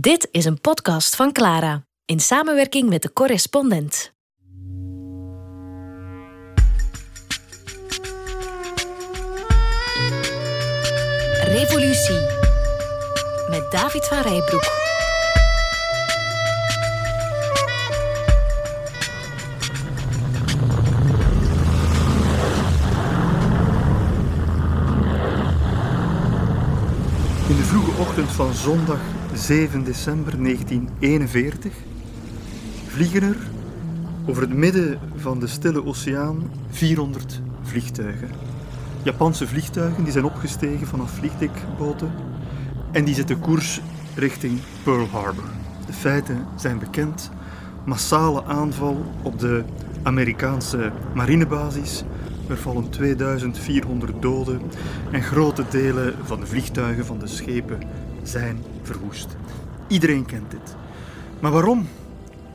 [0.00, 4.12] Dit is een podcast van Clara in samenwerking met de correspondent.
[11.44, 12.20] Revolutie
[13.50, 14.64] met David van Rijbroek.
[27.48, 31.72] In de vroege ochtend van zondag 7 december 1941
[32.86, 33.36] vliegen er
[34.26, 38.30] over het midden van de Stille Oceaan 400 vliegtuigen.
[39.02, 42.12] Japanse vliegtuigen die zijn opgestegen vanaf vliegdekboten
[42.92, 43.80] en die zetten koers
[44.14, 45.44] richting Pearl Harbor.
[45.86, 47.30] De feiten zijn bekend.
[47.84, 49.64] Massale aanval op de
[50.02, 52.04] Amerikaanse marinebasis.
[52.48, 54.60] Er vallen 2400 doden
[55.10, 57.78] en grote delen van de vliegtuigen van de schepen
[58.26, 59.36] zijn verwoest.
[59.88, 60.76] Iedereen kent dit.
[61.40, 61.88] Maar waarom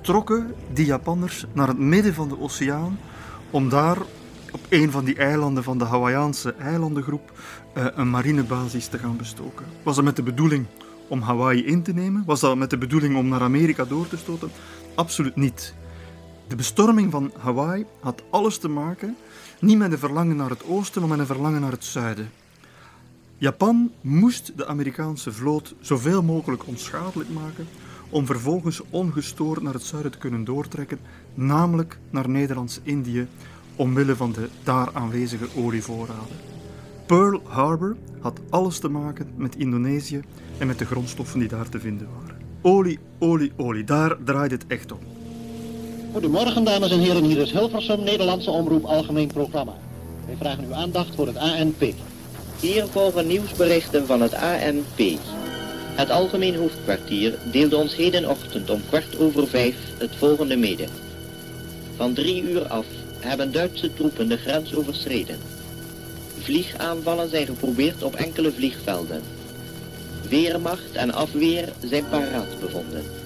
[0.01, 2.99] trokken die Japanners naar het midden van de oceaan
[3.49, 3.97] om daar
[4.51, 7.31] op een van die eilanden van de Hawaïaanse eilandengroep
[7.73, 9.65] eh, een marinebasis te gaan bestoken?
[9.83, 10.65] Was dat met de bedoeling
[11.07, 12.23] om Hawaii in te nemen?
[12.25, 14.51] Was dat met de bedoeling om naar Amerika door te stoten?
[14.95, 15.73] Absoluut niet.
[16.47, 19.17] De bestorming van Hawaii had alles te maken
[19.59, 22.29] niet met een verlangen naar het oosten, maar met een verlangen naar het zuiden.
[23.41, 27.67] Japan moest de Amerikaanse vloot zoveel mogelijk onschadelijk maken
[28.09, 30.99] om vervolgens ongestoord naar het zuiden te kunnen doortrekken,
[31.33, 33.27] namelijk naar Nederlands-Indië,
[33.75, 36.37] omwille van de daar aanwezige olievoorraden.
[37.05, 40.21] Pearl Harbor had alles te maken met Indonesië
[40.57, 42.37] en met de grondstoffen die daar te vinden waren.
[42.61, 44.99] Olie, olie, olie, daar draait het echt om.
[46.11, 49.73] Goedemorgen dames en heren, hier is Hilversum, Nederlandse Omroep Algemeen Programma.
[50.25, 51.93] Wij vragen uw aandacht voor het ANP.
[52.61, 55.19] Hier volgen nieuwsberichten van het ANP.
[55.95, 60.85] Het Algemeen Hoofdkwartier deelde ons hedenochtend om kwart over vijf het volgende mede.
[61.95, 62.85] Van drie uur af
[63.19, 65.37] hebben Duitse troepen de grens overschreden.
[66.39, 69.21] Vliegaanvallen zijn geprobeerd op enkele vliegvelden.
[70.29, 73.20] Weermacht en afweer zijn paraat bevonden.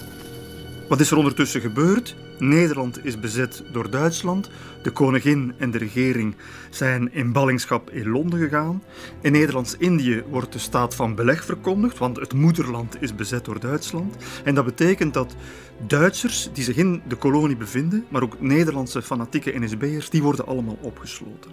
[0.88, 2.16] Wat is er ondertussen gebeurd?
[2.40, 4.50] Nederland is bezet door Duitsland.
[4.84, 6.36] De koningin en de regering
[6.70, 8.84] zijn in ballingschap in Londen gegaan.
[9.22, 14.16] In Nederlands-Indië wordt de staat van beleg verkondigd, want het moederland is bezet door Duitsland.
[14.44, 15.36] En dat betekent dat
[15.88, 20.78] Duitsers die zich in de kolonie bevinden, maar ook Nederlandse fanatieke NSB'ers, die worden allemaal
[20.82, 21.52] opgesloten.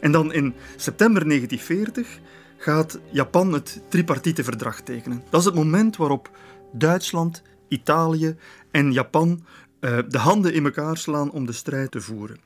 [0.00, 2.18] En dan in september 1940
[2.56, 5.22] gaat Japan het tripartite verdrag tekenen.
[5.30, 6.30] Dat is het moment waarop
[6.72, 8.36] Duitsland, Italië
[8.70, 9.44] en Japan
[9.80, 12.40] uh, de handen in elkaar slaan om de strijd te voeren.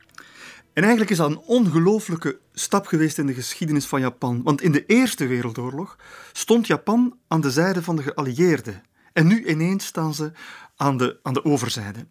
[0.73, 4.43] En eigenlijk is dat een ongelooflijke stap geweest in de geschiedenis van Japan.
[4.43, 5.97] Want in de Eerste Wereldoorlog
[6.33, 8.83] stond Japan aan de zijde van de geallieerden.
[9.13, 10.33] En nu ineens staan ze
[10.77, 12.07] aan de, aan de overzijde.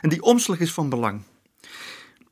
[0.00, 1.22] En die omslag is van belang.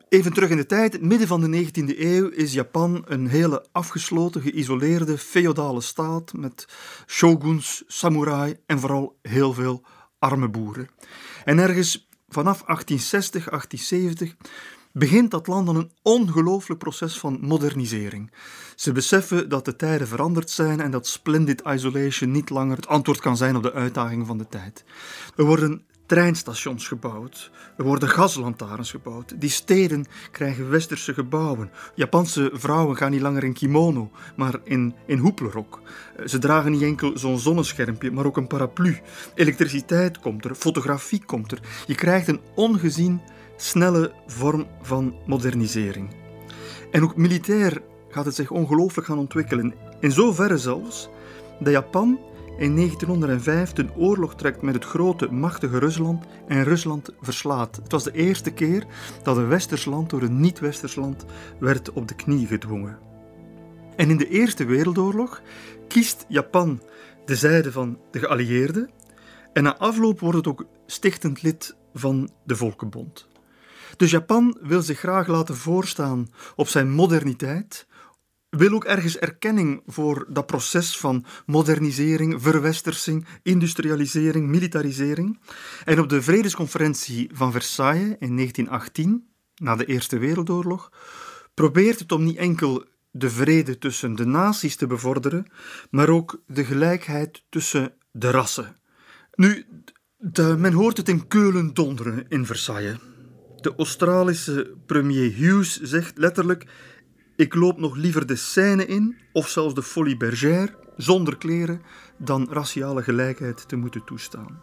[0.09, 4.41] Even terug in de tijd, midden van de 19e eeuw, is Japan een hele afgesloten,
[4.41, 6.69] geïsoleerde, feodale staat met
[7.07, 9.85] shoguns, samurai en vooral heel veel
[10.25, 10.89] arme boeren.
[11.45, 14.37] En ergens vanaf 1860, 1870
[14.93, 18.33] begint dat land aan een ongelooflijk proces van modernisering.
[18.75, 23.21] Ze beseffen dat de tijden veranderd zijn en dat splendid isolation niet langer het antwoord
[23.21, 24.85] kan zijn op de uitdagingen van de tijd.
[25.37, 29.41] Er worden treinstations gebouwd, er worden gaslantaarns gebouwd.
[29.41, 31.71] Die steden krijgen westerse gebouwen.
[31.95, 35.81] Japanse vrouwen gaan niet langer in kimono, maar in, in hoepelrok.
[36.25, 38.99] Ze dragen niet enkel zo'n zonneschermpje, maar ook een paraplu.
[39.35, 41.61] Elektriciteit komt er, fotografie komt er.
[41.87, 43.21] Je krijgt een ongezien
[43.57, 46.09] snelle vorm van modernisering.
[46.91, 49.75] En ook militair gaat het zich ongelooflijk gaan ontwikkelen.
[50.01, 51.09] In zoverre zelfs
[51.61, 52.19] dat Japan
[52.59, 57.77] in 1905 ten oorlog trekt met het grote, machtige Rusland en Rusland verslaat.
[57.77, 58.87] Het was de eerste keer
[59.23, 61.25] dat een westers land door een niet-westers land
[61.59, 62.99] werd op de knie gedwongen.
[63.97, 65.43] En in de Eerste Wereldoorlog
[65.89, 66.81] kiest Japan
[67.25, 68.91] de zijde van de geallieerden
[69.53, 73.29] en na afloop wordt het ook stichtend lid van de Volkenbond.
[73.97, 77.87] Dus Japan wil zich graag laten voorstaan op zijn moderniteit,
[78.57, 85.41] wil ook ergens erkenning voor dat proces van modernisering, verwestersing, industrialisering, militarisering.
[85.85, 90.93] En op de vredesconferentie van Versailles in 1918, na de Eerste Wereldoorlog,
[91.55, 95.47] probeert het om niet enkel de vrede tussen de naties te bevorderen,
[95.91, 98.77] maar ook de gelijkheid tussen de rassen.
[99.35, 99.67] Nu,
[100.37, 102.97] men hoort het in Keulen donderen in Versailles.
[103.61, 106.67] De Australische premier Hughes zegt letterlijk
[107.37, 111.83] ik loop nog liever de Seine in, of zelfs de Folie Bergère, zonder kleren
[112.17, 114.61] dan raciale gelijkheid te moeten toestaan.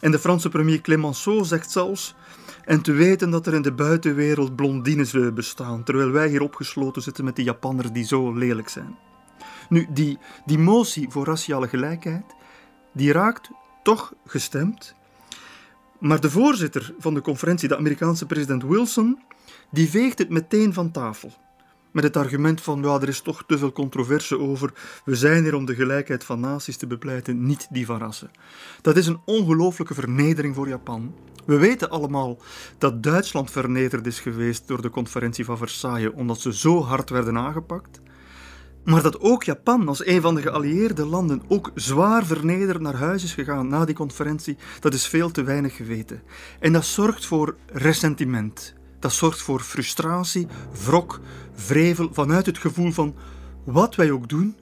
[0.00, 2.14] En de Franse premier Clemenceau zegt zelfs
[2.64, 7.24] en te weten dat er in de buitenwereld blondines bestaan, terwijl wij hier opgesloten zitten
[7.24, 8.98] met die Japanners die zo lelijk zijn.
[9.68, 12.24] Nu, die, die motie voor raciale gelijkheid,
[12.92, 13.50] die raakt
[13.82, 14.94] toch gestemd.
[15.98, 19.22] Maar de voorzitter van de conferentie, de Amerikaanse president Wilson,
[19.70, 21.32] die veegt het meteen van tafel.
[21.92, 24.72] Met het argument van, ja, er is toch te veel controverse over,
[25.04, 28.30] we zijn hier om de gelijkheid van naties te bepleiten, niet die van rassen.
[28.82, 31.14] Dat is een ongelooflijke vernedering voor Japan.
[31.46, 32.38] We weten allemaal
[32.78, 37.36] dat Duitsland vernederd is geweest door de conferentie van Versailles, omdat ze zo hard werden
[37.36, 38.00] aangepakt.
[38.84, 43.24] Maar dat ook Japan als een van de geallieerde landen ook zwaar vernederd naar huis
[43.24, 46.22] is gegaan na die conferentie, dat is veel te weinig geweten.
[46.60, 48.74] En dat zorgt voor ressentiment.
[49.00, 50.46] Dat zorgt voor frustratie,
[50.84, 51.20] wrok,
[51.54, 53.14] vrevel vanuit het gevoel van
[53.64, 54.56] wat wij ook doen,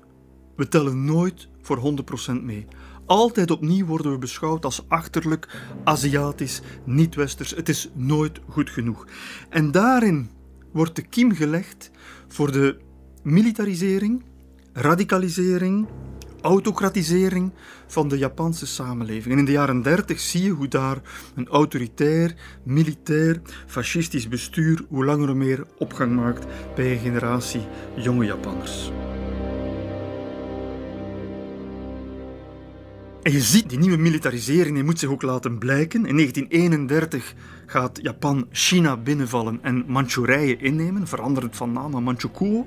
[0.56, 1.94] we tellen nooit voor
[2.30, 2.66] 100% mee.
[3.06, 5.48] Altijd opnieuw worden we beschouwd als achterlijk,
[5.84, 7.50] Aziatisch, niet-Westers.
[7.50, 9.06] Het is nooit goed genoeg.
[9.48, 10.30] En daarin
[10.72, 11.90] wordt de kiem gelegd
[12.28, 12.78] voor de
[13.22, 14.24] militarisering,
[14.72, 15.86] radicalisering,
[16.48, 17.52] autocratisering
[17.86, 19.34] van de Japanse samenleving.
[19.34, 20.96] En in de jaren 30 zie je hoe daar
[21.34, 27.60] een autoritair, militair, fascistisch bestuur hoe langer hoe meer opgang maakt bij een generatie
[27.96, 28.90] jonge Japanners.
[33.22, 36.06] En je ziet die nieuwe militarisering, die moet zich ook laten blijken.
[36.06, 37.34] In 1931
[37.66, 42.66] gaat Japan China binnenvallen en Manchurije innemen, verandert van naam naar Manchukuo.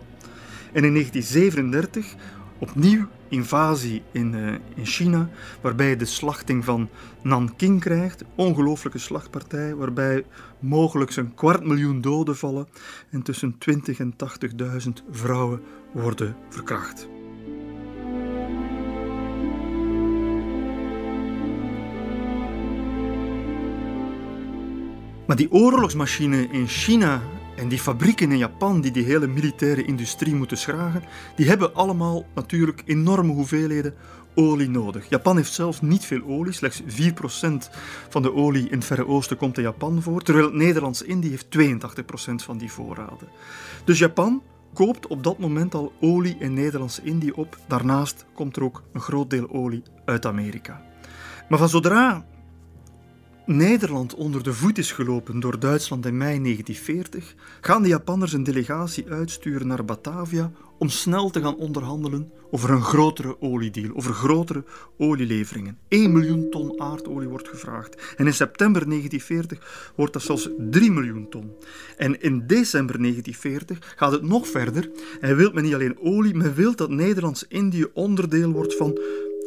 [0.73, 2.15] En in 1937
[2.59, 5.29] opnieuw invasie in, uh, in China,
[5.61, 6.89] waarbij je de slachting van
[7.21, 8.23] Nanking krijgt.
[8.35, 10.25] Ongelooflijke slachtpartij, waarbij
[10.59, 12.67] mogelijk een kwart miljoen doden vallen
[13.09, 15.61] en tussen 20 en 80.000 vrouwen
[15.91, 17.07] worden verkracht.
[25.27, 27.21] Maar die oorlogsmachine in China
[27.61, 31.03] en die fabrieken in Japan die die hele militaire industrie moeten schragen,
[31.35, 33.93] die hebben allemaal natuurlijk enorme hoeveelheden
[34.35, 35.09] olie nodig.
[35.09, 36.85] Japan heeft zelf niet veel olie, slechts 4%
[38.09, 41.47] van de olie in het Verre Oosten komt in Japan voor, terwijl Nederlands-Indië heeft
[42.31, 43.27] 82% van die voorraden.
[43.83, 44.41] Dus Japan
[44.73, 47.57] koopt op dat moment al olie in Nederlands-Indië op.
[47.67, 50.81] Daarnaast komt er ook een groot deel olie uit Amerika.
[51.49, 52.25] Maar van zodra
[53.45, 58.43] Nederland onder de voet is gelopen door Duitsland in mei 1940, gaan de Japanners een
[58.43, 64.63] delegatie uitsturen naar Batavia om snel te gaan onderhandelen over een grotere oliedeal, over grotere
[64.97, 65.77] olieleveringen.
[65.87, 68.13] 1 miljoen ton aardolie wordt gevraagd.
[68.17, 71.51] En in september 1940 wordt dat zelfs 3 miljoen ton.
[71.97, 74.89] En in december 1940 gaat het nog verder.
[75.19, 78.99] Hij wil men niet alleen olie, men wil dat Nederlands-Indië onderdeel wordt van,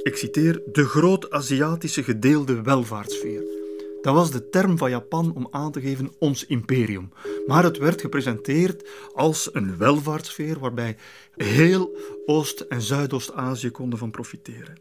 [0.03, 3.64] ik citeer, de groot-Aziatische gedeelde welvaartsfeer.
[4.05, 7.13] Dat was de term van Japan om aan te geven ons imperium.
[7.47, 10.97] Maar het werd gepresenteerd als een welvaartsfeer waarbij
[11.37, 11.97] heel
[12.27, 14.79] Oost- en Zuidoost-Azië konden van profiteren.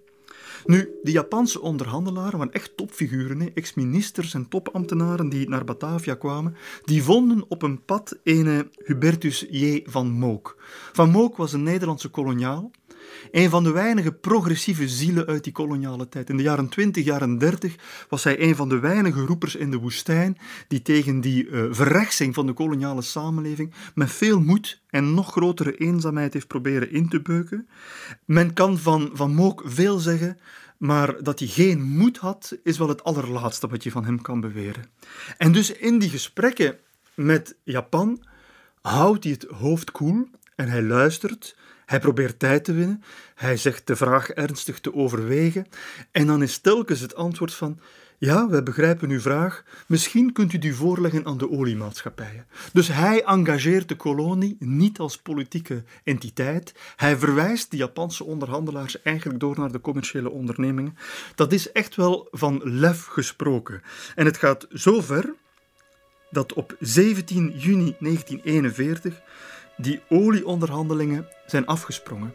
[0.66, 6.56] Nu, de Japanse onderhandelaren waren echt topfiguren, ex-ministers en topambtenaren die naar Batavia kwamen,
[6.86, 9.84] die vonden op een pad een Hubertus J.
[9.86, 10.58] van Mook.
[10.92, 12.72] Van Mook was een Nederlandse koloniaal
[13.31, 16.30] een van de weinige progressieve zielen uit die koloniale tijd.
[16.30, 17.75] In de jaren 20, jaren 30
[18.10, 22.34] was hij een van de weinige roepers in de woestijn die tegen die uh, verrechtsing
[22.34, 27.22] van de koloniale samenleving met veel moed en nog grotere eenzaamheid heeft proberen in te
[27.22, 27.67] beuken.
[28.25, 30.38] Men kan van, van Mook veel zeggen,
[30.77, 34.39] maar dat hij geen moed had, is wel het allerlaatste wat je van hem kan
[34.39, 34.86] beweren.
[35.38, 36.77] En dus in die gesprekken
[37.13, 38.24] met Japan
[38.82, 41.55] houdt hij het hoofd koel en hij luistert
[41.93, 43.03] hij probeert tijd te winnen,
[43.35, 45.67] hij zegt de vraag ernstig te overwegen
[46.12, 47.79] en dan is telkens het antwoord van
[48.17, 49.63] ja, wij begrijpen uw vraag.
[49.88, 52.47] Misschien kunt u die voorleggen aan de oliemaatschappijen.
[52.73, 56.73] Dus hij engageert de kolonie niet als politieke entiteit.
[56.95, 60.97] Hij verwijst de Japanse onderhandelaars eigenlijk door naar de commerciële ondernemingen.
[61.35, 63.81] Dat is echt wel van lef gesproken.
[64.15, 65.33] En het gaat zo ver
[66.31, 69.21] dat op 17 juni 1941
[69.77, 72.34] die olieonderhandelingen zijn afgesprongen.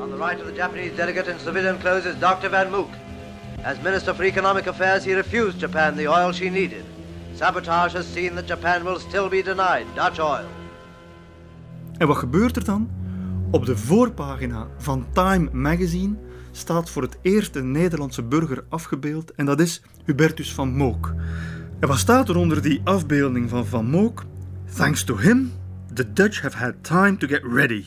[0.00, 2.50] On the right of the Japanese delegate in civilian clothes is Dr.
[2.50, 2.88] Van Mook.
[3.62, 6.84] As Minister for Economic Affairs, he refused Japan the oil she needed.
[7.34, 10.46] Sabotage has seen that Japan will still be denied Dutch oil.
[11.98, 12.90] En wat gebeurt er dan?
[13.50, 16.14] Op de voorpagina van Time magazine
[16.50, 21.14] staat voor het eerst een Nederlandse burger afgebeeld en dat is Hubertus van Mook.
[21.80, 24.24] En wat staat er onder die afbeelding van Van Mook?
[24.76, 25.52] Thanks to him,
[25.94, 27.84] The Dutch have had time to get ready.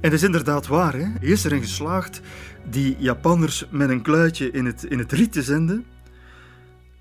[0.00, 0.92] En dat is inderdaad waar.
[0.92, 1.04] Hè?
[1.04, 2.20] Hij is erin geslaagd
[2.70, 5.84] die Japanners met een kluitje in het, in het riet te zenden.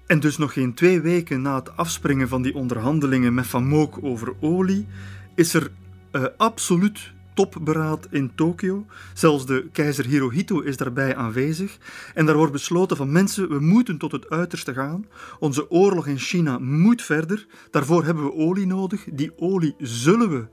[0.06, 4.00] En dus nog geen twee weken na het afspringen van die onderhandelingen met Van Mook
[4.02, 4.88] over olie,
[5.36, 5.72] is er
[6.12, 8.86] uh, absoluut topberaad in Tokio.
[9.14, 11.78] Zelfs de keizer Hirohito is daarbij aanwezig.
[12.14, 15.06] En daar wordt besloten van mensen, we moeten tot het uiterste gaan.
[15.40, 17.46] Onze oorlog in China moet verder.
[17.72, 19.04] Daarvoor hebben we olie nodig.
[19.14, 20.46] Die olie zullen we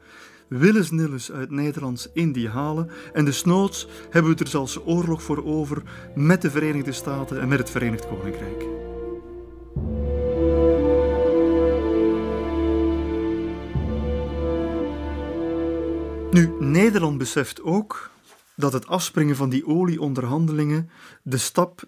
[0.49, 2.91] willens uit Nederlands-Indië halen.
[3.13, 5.83] En desnoods hebben we er zelfs oorlog voor over
[6.15, 8.80] met de Verenigde Staten en met het Verenigd Koninkrijk.
[16.33, 18.11] Nu, Nederland beseft ook
[18.57, 20.91] dat het afspringen van die olieonderhandelingen
[21.23, 21.83] de stap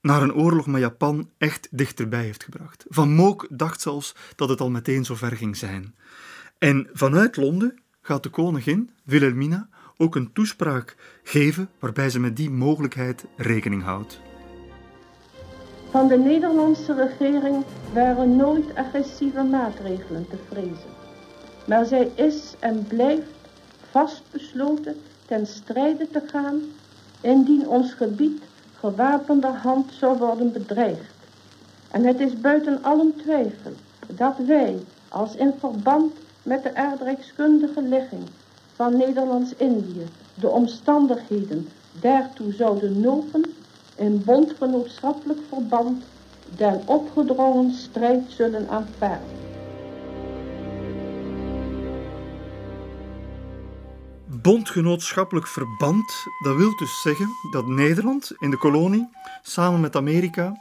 [0.00, 2.84] naar een oorlog met Japan echt dichterbij heeft gebracht.
[2.88, 5.94] Van Mook dacht zelfs dat het al meteen zover ging zijn.
[6.58, 12.50] En vanuit Londen gaat de koningin, Wilhelmina, ook een toespraak geven waarbij ze met die
[12.50, 14.20] mogelijkheid rekening houdt.
[15.90, 20.94] Van de Nederlandse regering waren nooit agressieve maatregelen te vrezen.
[21.66, 23.35] Maar zij is en blijft
[23.96, 26.60] vastbesloten ten strijde te gaan
[27.20, 28.42] indien ons gebied
[28.78, 31.14] gewapende hand zou worden bedreigd.
[31.90, 33.72] En het is buiten allen twijfel
[34.06, 36.12] dat wij als in verband
[36.42, 38.22] met de aardrijkskundige ligging
[38.74, 41.68] van Nederlands-Indië de omstandigheden
[42.00, 43.42] daartoe zouden nopen
[43.94, 46.04] in bondgenootschappelijk verband
[46.56, 49.45] den opgedrongen strijd zullen aanvaarden.
[54.46, 59.08] Bondgenootschappelijk verband, dat wil dus zeggen dat Nederland in de kolonie
[59.42, 60.56] samen met Amerika,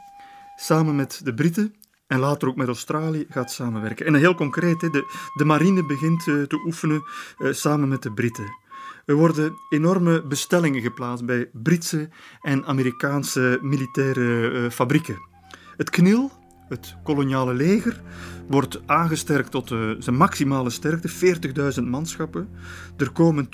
[0.55, 1.75] samen met de Britten
[2.07, 4.05] en later ook met Australië gaat samenwerken.
[4.05, 7.03] En heel concreet, de, marine begint eh, te oefenen
[7.37, 8.55] eh, samen met de Britten.
[9.05, 12.09] Er worden enorme bestellingen geplaatst bij Britse
[12.41, 15.17] en Amerikaanse militaire eh, fabrieken.
[15.77, 16.31] Het KNIL,
[16.69, 18.01] het koloniale leger,
[18.47, 19.67] wordt aangesterkt tot
[19.99, 21.09] zijn maximale sterkte,
[21.77, 22.49] 40.000 manschappen.
[22.97, 23.49] Er komen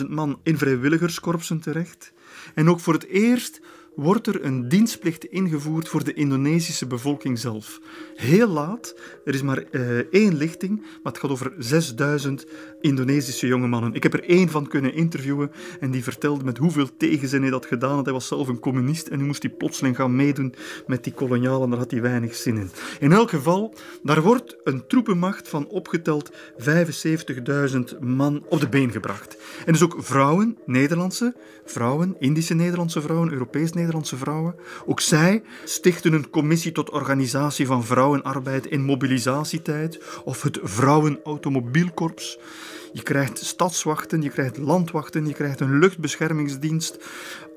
[0.00, 2.12] 32.000 man in vrijwilligerskorpsen terecht.
[2.54, 3.60] En ook voor het eerst
[3.96, 7.80] wordt er een dienstplicht ingevoerd voor de Indonesische bevolking zelf.
[8.14, 12.46] Heel laat, er is maar uh, één lichting, maar het gaat over 6000
[12.86, 13.94] Indonesische jonge mannen.
[13.94, 15.50] Ik heb er één van kunnen interviewen
[15.80, 18.04] en die vertelde met hoeveel tegenzin hij dat gedaan had.
[18.04, 20.54] Hij was zelf een communist en nu moest hij plotseling gaan meedoen
[20.86, 22.70] met die kolonialen, daar had hij weinig zin in.
[23.00, 29.36] In elk geval, daar wordt een troepenmacht van opgeteld 75.000 man op de been gebracht.
[29.66, 34.54] En dus ook vrouwen, Nederlandse vrouwen, Indische Nederlandse vrouwen, Europese Nederlandse Nederlandse vrouwen.
[34.86, 42.38] Ook zij stichten een commissie tot organisatie van vrouwenarbeid in mobilisatietijd of het Vrouwenautomobielkorps.
[42.92, 46.98] Je krijgt stadswachten, je krijgt landwachten, je krijgt een luchtbeschermingsdienst,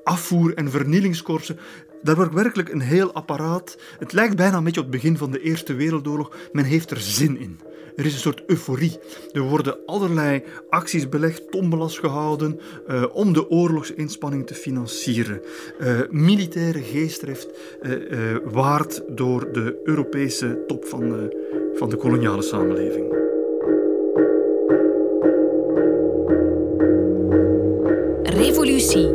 [0.04, 1.58] afvoer- en vernielingskorpsen.
[2.02, 3.76] Daar wordt werkelijk een heel apparaat.
[3.98, 6.36] Het lijkt bijna een beetje op het begin van de Eerste Wereldoorlog.
[6.52, 7.60] Men heeft er zin in.
[7.96, 8.98] Er is een soort euforie.
[9.32, 15.40] Er worden allerlei acties belegd, tombelas gehouden uh, om de oorlogsinspanning te financieren.
[15.80, 17.48] Uh, militaire geestdrift
[17.82, 21.32] uh, waard door de Europese top van,
[21.74, 23.19] van de koloniale samenleving.
[28.40, 29.12] Revolutie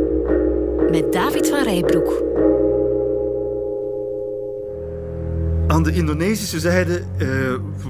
[0.92, 2.24] met David van Rijbroek.
[5.68, 7.04] Aan de Indonesische zijde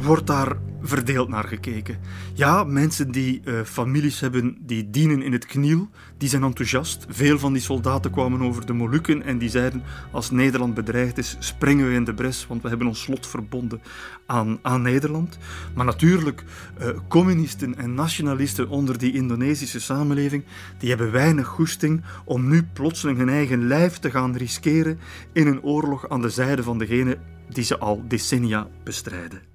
[0.03, 1.97] wordt daar verdeeld naar gekeken.
[2.33, 7.05] Ja, mensen die uh, families hebben die dienen in het kniel, die zijn enthousiast.
[7.09, 11.35] Veel van die soldaten kwamen over de Molukken en die zeiden: als Nederland bedreigd is,
[11.39, 13.81] springen we in de bres, want we hebben ons slot verbonden
[14.25, 15.37] aan, aan Nederland.
[15.75, 16.43] Maar natuurlijk,
[16.81, 20.43] uh, communisten en nationalisten onder die Indonesische samenleving,
[20.77, 24.99] die hebben weinig goesting om nu plotseling hun eigen lijf te gaan riskeren
[25.33, 27.17] in een oorlog aan de zijde van degene
[27.49, 29.54] die ze al decennia bestrijden.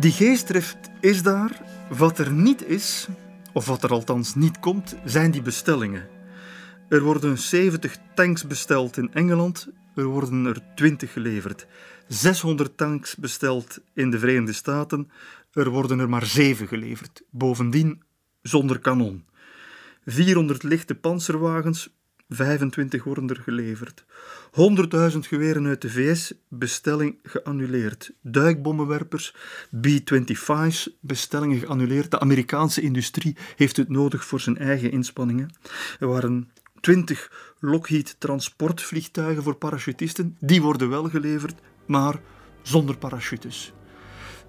[0.00, 1.62] Die geestdrift is daar.
[1.88, 3.08] Wat er niet is,
[3.52, 6.08] of wat er althans niet komt, zijn die bestellingen.
[6.88, 11.66] Er worden 70 tanks besteld in Engeland, er worden er 20 geleverd.
[12.08, 15.10] 600 tanks besteld in de Verenigde Staten,
[15.52, 17.22] er worden er maar 7 geleverd.
[17.30, 18.02] Bovendien
[18.42, 19.24] zonder kanon.
[20.06, 21.88] 400 lichte panzerwagens,
[22.28, 24.04] 25 worden er geleverd.
[24.50, 28.12] 100.000 geweren uit de VS, bestelling geannuleerd.
[28.22, 29.34] Duikbommenwerpers,
[29.80, 32.10] B-25's, bestellingen geannuleerd.
[32.10, 35.50] De Amerikaanse industrie heeft het nodig voor zijn eigen inspanningen.
[35.98, 40.36] Er waren 20 Lockheed transportvliegtuigen voor parachutisten.
[40.40, 42.20] Die worden wel geleverd, maar
[42.62, 43.72] zonder parachutes.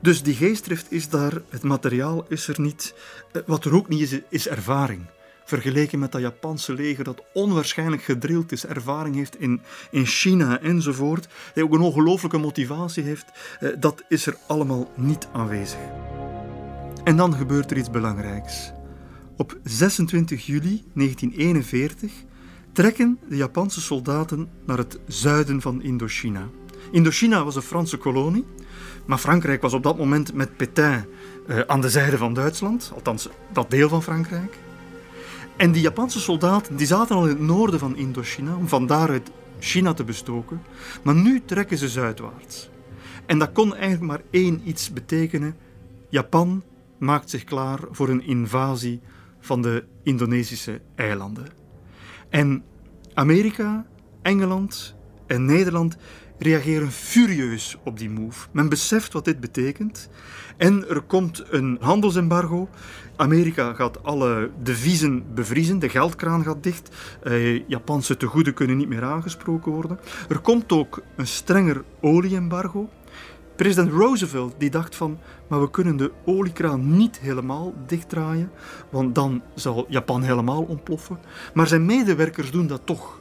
[0.02, 2.94] Dus die geestdrift is daar, het materiaal is er niet.
[3.32, 5.06] Eh, wat er ook niet is, is ervaring.
[5.52, 11.28] Vergeleken met dat Japanse leger dat onwaarschijnlijk gedrild is, ervaring heeft in, in China enzovoort,
[11.54, 13.26] dat ook een ongelooflijke motivatie heeft,
[13.60, 15.80] eh, dat is er allemaal niet aanwezig.
[17.04, 18.72] En dan gebeurt er iets belangrijks.
[19.38, 22.12] Op 26 juli 1941
[22.74, 26.50] trekken de Japanse soldaten naar het zuiden van Indochina.
[26.92, 28.46] Indochina was een Franse kolonie,
[29.06, 31.06] maar Frankrijk was op dat moment met Pétain
[31.48, 34.58] uh, aan de zijde van Duitsland, althans dat deel van Frankrijk.
[35.62, 39.32] En die Japanse soldaten die zaten al in het noorden van Indochina om van daaruit
[39.60, 40.62] China te bestoken,
[41.04, 42.70] maar nu trekken ze zuidwaarts.
[43.26, 45.56] En dat kon eigenlijk maar één iets betekenen:
[46.10, 46.64] Japan
[46.98, 49.00] maakt zich klaar voor een invasie
[49.40, 51.48] van de Indonesische eilanden.
[52.30, 52.64] En
[53.14, 53.86] Amerika,
[54.22, 54.96] Engeland
[55.28, 55.98] en Nederland
[56.42, 58.48] reageren furieus op die move.
[58.52, 60.10] Men beseft wat dit betekent.
[60.58, 62.70] En er komt een handelsembargo.
[63.16, 66.96] Amerika gaat alle deviezen bevriezen, de geldkraan gaat dicht.
[67.24, 70.00] Eh, Japanse tegoeden kunnen niet meer aangesproken worden.
[70.30, 72.90] Er komt ook een strenger olieembargo.
[73.56, 78.52] President Roosevelt die dacht van, maar we kunnen de oliekraan niet helemaal dichtdraaien,
[78.90, 81.20] want dan zal Japan helemaal ontploffen.
[81.54, 83.21] Maar zijn medewerkers doen dat toch.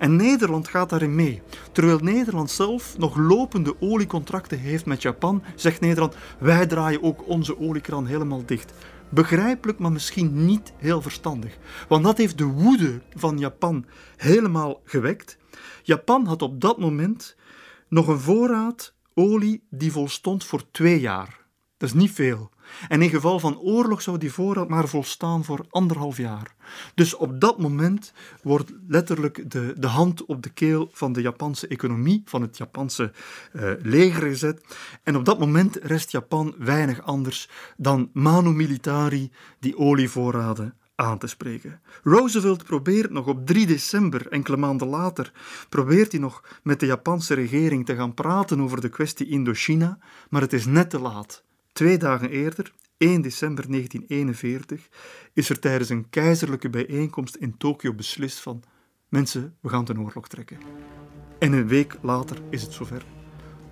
[0.00, 1.42] En Nederland gaat daarin mee.
[1.72, 7.58] Terwijl Nederland zelf nog lopende oliecontracten heeft met Japan, zegt Nederland: wij draaien ook onze
[7.58, 8.72] oliekraan helemaal dicht.
[9.08, 11.58] Begrijpelijk, maar misschien niet heel verstandig.
[11.88, 15.38] Want dat heeft de woede van Japan helemaal gewekt.
[15.82, 17.36] Japan had op dat moment
[17.88, 21.46] nog een voorraad olie die volstond voor twee jaar.
[21.76, 22.50] Dat is niet veel.
[22.88, 26.54] En in geval van oorlog zou die voorraad maar volstaan voor anderhalf jaar.
[26.94, 28.12] Dus op dat moment
[28.42, 33.12] wordt letterlijk de, de hand op de keel van de Japanse economie, van het Japanse
[33.52, 34.64] uh, leger gezet.
[35.02, 41.26] En op dat moment rest Japan weinig anders dan manu militari die olievoorraden aan te
[41.26, 41.80] spreken.
[42.02, 45.32] Roosevelt probeert nog op 3 december, enkele maanden later,
[45.68, 49.98] probeert hij nog met de Japanse regering te gaan praten over de kwestie Indochina,
[50.30, 51.44] maar het is net te laat.
[51.72, 54.88] Twee dagen eerder, 1 december 1941,
[55.32, 58.62] is er tijdens een keizerlijke bijeenkomst in Tokio beslist van
[59.08, 60.58] mensen, we gaan ten oorlog trekken.
[61.38, 63.04] En een week later is het zover.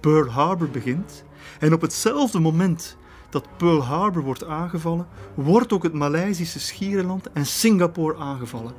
[0.00, 1.24] Pearl Harbor begint
[1.60, 2.96] en op hetzelfde moment
[3.30, 8.72] dat Pearl Harbor wordt aangevallen, wordt ook het Maleisische Schiereiland en Singapore aangevallen.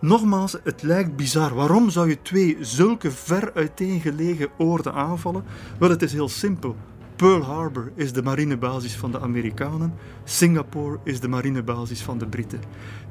[0.00, 1.54] Nogmaals, het lijkt bizar.
[1.54, 5.44] Waarom zou je twee zulke ver uiteengelegen oorden aanvallen?
[5.78, 6.76] Wel, het is heel simpel.
[7.16, 12.60] Pearl Harbor is de marinebasis van de Amerikanen, Singapore is de marinebasis van de Britten.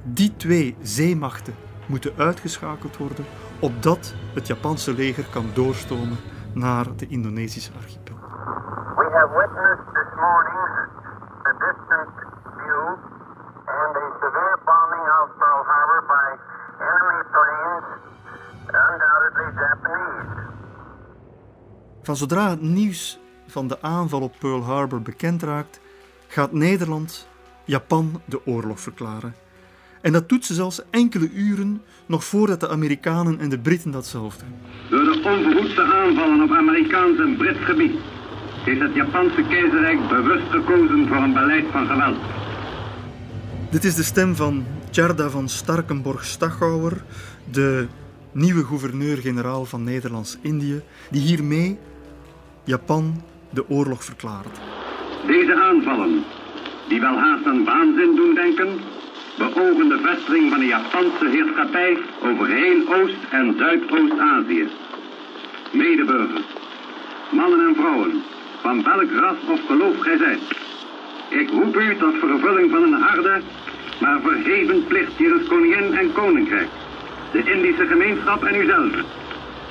[0.04, 3.26] Die twee zeemachten moeten uitgeschakeld worden
[3.60, 6.18] opdat het Japanse leger kan doorstomen
[6.54, 8.16] naar de Indonesische archipel.
[8.96, 10.64] We have witnessed this morning
[11.50, 12.14] a distant
[12.58, 12.86] view
[13.66, 16.28] and a severe bombing of Pearl Harbor by
[16.94, 17.88] enemy planes,
[18.66, 20.54] undoubtedly Japanese.
[22.02, 23.24] Van zodra het nieuws
[23.56, 25.80] van de aanval op Pearl Harbor bekend raakt,
[26.28, 27.28] gaat Nederland
[27.66, 29.36] Japan de oorlog verklaren.
[30.02, 34.46] En dat doet ze zelfs enkele uren nog voordat de Amerikanen en de Britten datzelfde.
[34.90, 37.96] Door de onverhoedste aanvallen op Amerikaans en Brits gebied
[38.66, 42.18] heeft het Japanse keizerrijk bewust gekozen voor een beleid van geweld.
[43.70, 47.04] Dit is de stem van Tjarda van Starkenborg-Stachauer,
[47.52, 47.88] de
[48.32, 51.80] nieuwe gouverneur-generaal van Nederlands-Indië, die hiermee
[52.64, 53.24] Japan
[53.56, 54.60] de oorlog verklaart.
[55.26, 56.24] Deze aanvallen,
[56.88, 58.80] die wel haast aan waanzin doen denken,
[59.38, 64.68] beogen de vestiging van de Japanse heerschappij over heel Oost- en Zuidoost-Azië.
[65.72, 66.46] Medeburgers,
[67.30, 68.24] mannen en vrouwen,
[68.62, 70.42] van welk ras of geloof gij zijt.
[71.30, 73.42] Ik roep u tot vervulling van een harde,
[74.00, 76.70] maar verheven plicht jegens koningin en koninkrijk,
[77.32, 78.92] de Indische gemeenschap en uzelf.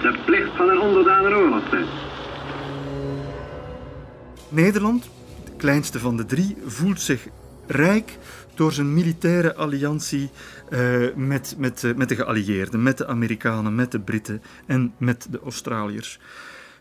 [0.03, 1.87] De plicht van een onderdaan oorlogstijd.
[4.55, 5.11] Nederland,
[5.45, 7.29] de kleinste van de drie, voelt zich
[7.67, 8.19] rijk
[8.55, 10.31] door zijn militaire alliantie
[10.71, 15.27] uh, met, met, uh, met de geallieerden, met de Amerikanen, met de Britten en met
[15.31, 16.21] de Australiërs.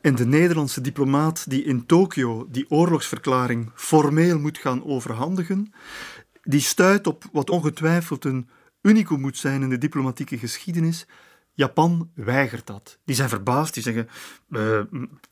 [0.02, 5.74] En de Nederlandse diplomaat die in Tokio die oorlogsverklaring formeel moet gaan overhandigen,
[6.44, 8.50] die stuit op wat ongetwijfeld een
[8.82, 11.06] unicum moet zijn in de diplomatieke geschiedenis.
[11.54, 12.98] Japan weigert dat.
[13.06, 13.74] Die zijn verbaasd.
[13.74, 14.08] Die zeggen:
[14.50, 14.80] eh,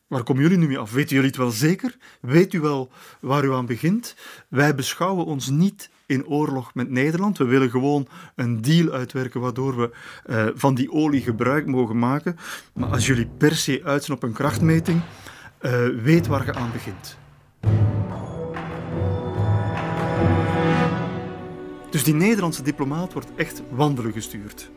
[0.08, 0.92] Waar komen jullie nu mee af?
[0.92, 1.98] Weten jullie het wel zeker?
[2.22, 4.16] Weet u wel waar u aan begint?
[4.48, 7.38] Wij beschouwen ons niet in oorlog met Nederland.
[7.38, 9.92] We willen gewoon een deal uitwerken waardoor we
[10.26, 12.38] eh, van die olie gebruik mogen maken.
[12.74, 15.02] Maar als jullie per se uitzien op een krachtmeting,
[15.58, 17.18] eh, weet waar je aan begint.
[21.90, 24.72] Dus die Nederlandse diplomaat wordt echt wandelen gestuurd.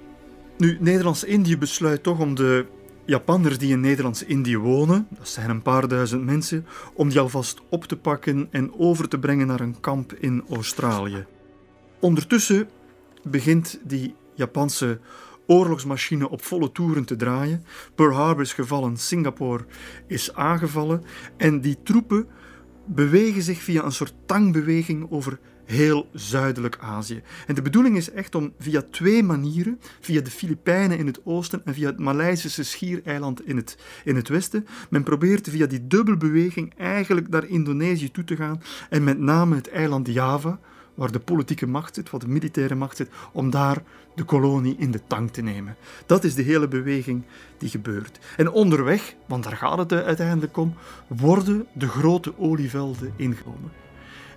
[0.65, 2.67] Nu, Nederlands-Indië besluit toch om de
[3.05, 7.85] Japanners die in Nederlands-Indië wonen, dat zijn een paar duizend mensen, om die alvast op
[7.85, 11.27] te pakken en over te brengen naar een kamp in Australië.
[12.01, 12.69] Ondertussen
[13.23, 14.99] begint die Japanse
[15.47, 17.65] oorlogsmachine op volle toeren te draaien.
[17.95, 19.65] Pearl Harbor is gevallen, Singapore
[20.07, 21.03] is aangevallen
[21.37, 22.27] en die troepen
[22.85, 27.23] bewegen zich via een soort tangbeweging over heel zuidelijk Azië.
[27.47, 31.63] En de bedoeling is echt om via twee manieren, via de Filipijnen in het oosten
[31.65, 36.73] en via het Maleisische schiereiland in het, in het westen, men probeert via die dubbelbeweging
[36.77, 40.59] eigenlijk naar Indonesië toe te gaan en met name het eiland Java,
[40.95, 43.83] waar de politieke macht zit, waar de militaire macht zit, om daar
[44.15, 45.77] de kolonie in de tang te nemen.
[46.07, 47.23] Dat is de hele beweging
[47.59, 48.19] die gebeurt.
[48.37, 50.75] En onderweg, want daar gaat het uiteindelijk om,
[51.07, 53.71] worden de grote olievelden ingenomen.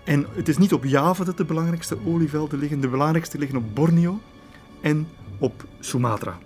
[0.07, 3.75] En het is niet op Java dat de belangrijkste olievelden liggen, de belangrijkste liggen op
[3.75, 4.19] Borneo
[4.81, 5.07] en
[5.39, 6.37] op Sumatra.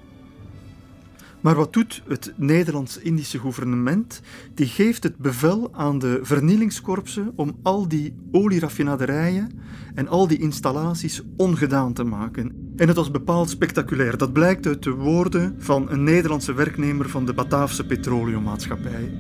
[1.42, 4.22] Maar wat doet het Nederlands-Indische gouvernement?
[4.54, 9.52] Die geeft het bevel aan de vernielingskorpsen om al die olieraffinaderijen
[9.96, 12.74] en al die installaties ongedaan te maken.
[12.76, 14.18] En het was bepaald spectaculair.
[14.18, 19.14] Dat blijkt uit de woorden van een Nederlandse werknemer van de Bataafse Petroleummaatschappij.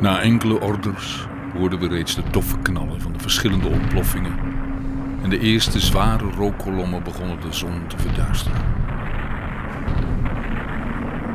[0.00, 4.38] Na enkele orders hoorden we reeds de doffe knallen van de verschillende ontploffingen
[5.22, 8.60] en de eerste zware rookkolommen begonnen de zon te verduisteren.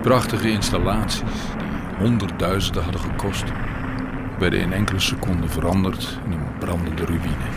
[0.01, 1.21] Prachtige installaties
[1.57, 3.43] die honderdduizenden hadden gekost,
[4.39, 7.47] werden in enkele seconden veranderd in een brandende ruïne.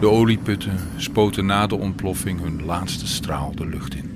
[0.00, 4.10] De olieputten spoten na de ontploffing hun laatste straal de lucht in.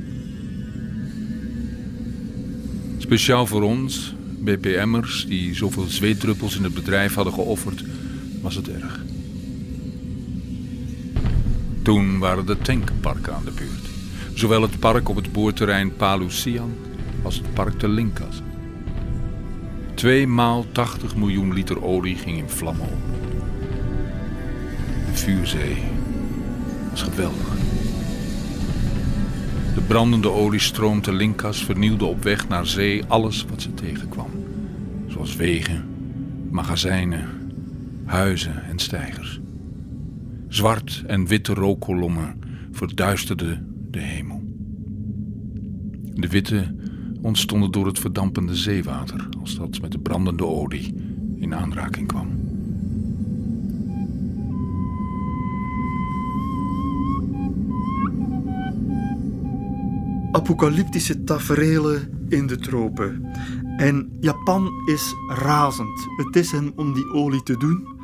[2.98, 7.84] Speciaal voor ons BPM'ers die zoveel zweetdruppels in het bedrijf hadden geofferd,
[8.42, 9.00] was het erg.
[11.82, 13.88] Toen waren de tankparken aan de beurt.
[14.34, 16.74] Zowel het park op het boorterrein Palusian
[17.22, 18.42] als het park te Linkas.
[19.94, 22.98] Twee maal 80 miljoen liter olie ging in vlammen op.
[25.06, 25.76] De vuurzee
[26.90, 27.48] was geweldig.
[29.74, 34.29] De brandende oliestroom te Linkas vernielde op weg naar zee alles wat ze tegenkwam.
[35.20, 35.84] Zoals wegen,
[36.50, 37.28] magazijnen,
[38.04, 39.40] huizen en steigers.
[40.48, 42.38] Zwart en witte rookkolommen
[42.72, 44.42] verduisterden de hemel.
[46.14, 46.74] De witte
[47.22, 50.94] ontstonden door het verdampende zeewater als dat met de brandende olie
[51.36, 52.40] in aanraking kwam.
[60.32, 63.30] apocalyptische taferelen in de tropen.
[63.80, 66.06] En Japan is razend.
[66.16, 67.98] Het is hen om die olie te doen.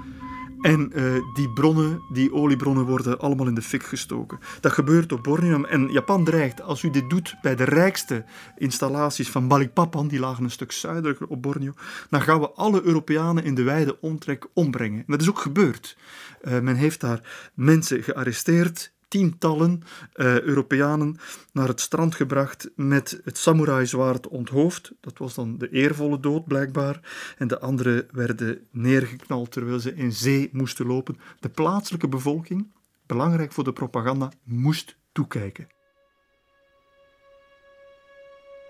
[0.60, 4.38] En uh, die bronnen, die oliebronnen worden allemaal in de fik gestoken.
[4.60, 5.62] Dat gebeurt op Borneo.
[5.62, 8.24] En Japan dreigt, als u dit doet bij de rijkste
[8.56, 11.72] installaties van Balikpapan, die lagen een stuk zuidelijker op Borneo,
[12.10, 15.04] dan gaan we alle Europeanen in de wijde omtrek ombrengen.
[15.06, 15.96] dat is ook gebeurd.
[16.42, 19.82] Uh, men heeft daar mensen gearresteerd, tientallen
[20.14, 21.16] uh, Europeanen
[21.52, 24.92] naar het strand gebracht met het samurai-zwaard onthoofd.
[25.00, 27.00] Dat was dan de eervolle dood blijkbaar.
[27.38, 31.18] En de anderen werden neergeknald terwijl ze in zee moesten lopen.
[31.40, 32.72] De plaatselijke bevolking,
[33.06, 35.68] belangrijk voor de propaganda, moest toekijken.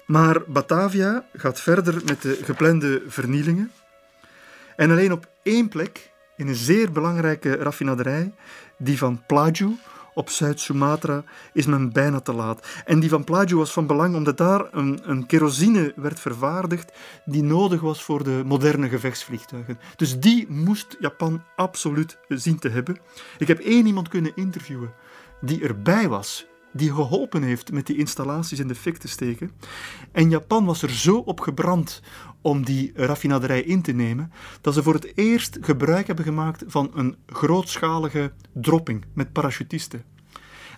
[0.07, 3.71] Maar Batavia gaat verder met de geplande vernielingen.
[4.77, 8.35] En alleen op één plek, in een zeer belangrijke raffinaderij,
[8.79, 9.77] die van Plaju,
[10.17, 12.67] op Zuid-Sumatra is men bijna te laat.
[12.85, 16.93] En die van Plagio was van belang omdat daar een, een kerosine werd vervaardigd
[17.25, 19.79] die nodig was voor de moderne gevechtsvliegtuigen.
[19.97, 22.99] Dus die moest Japan absoluut zien te hebben.
[23.39, 24.93] Ik heb één iemand kunnen interviewen
[25.41, 29.51] die erbij was die geholpen heeft met die installaties in de fik te steken.
[30.13, 32.03] En Japan was er zo op gebrand
[32.41, 36.91] om die raffinaderij in te nemen, dat ze voor het eerst gebruik hebben gemaakt van
[36.95, 40.05] een grootschalige dropping met parachutisten.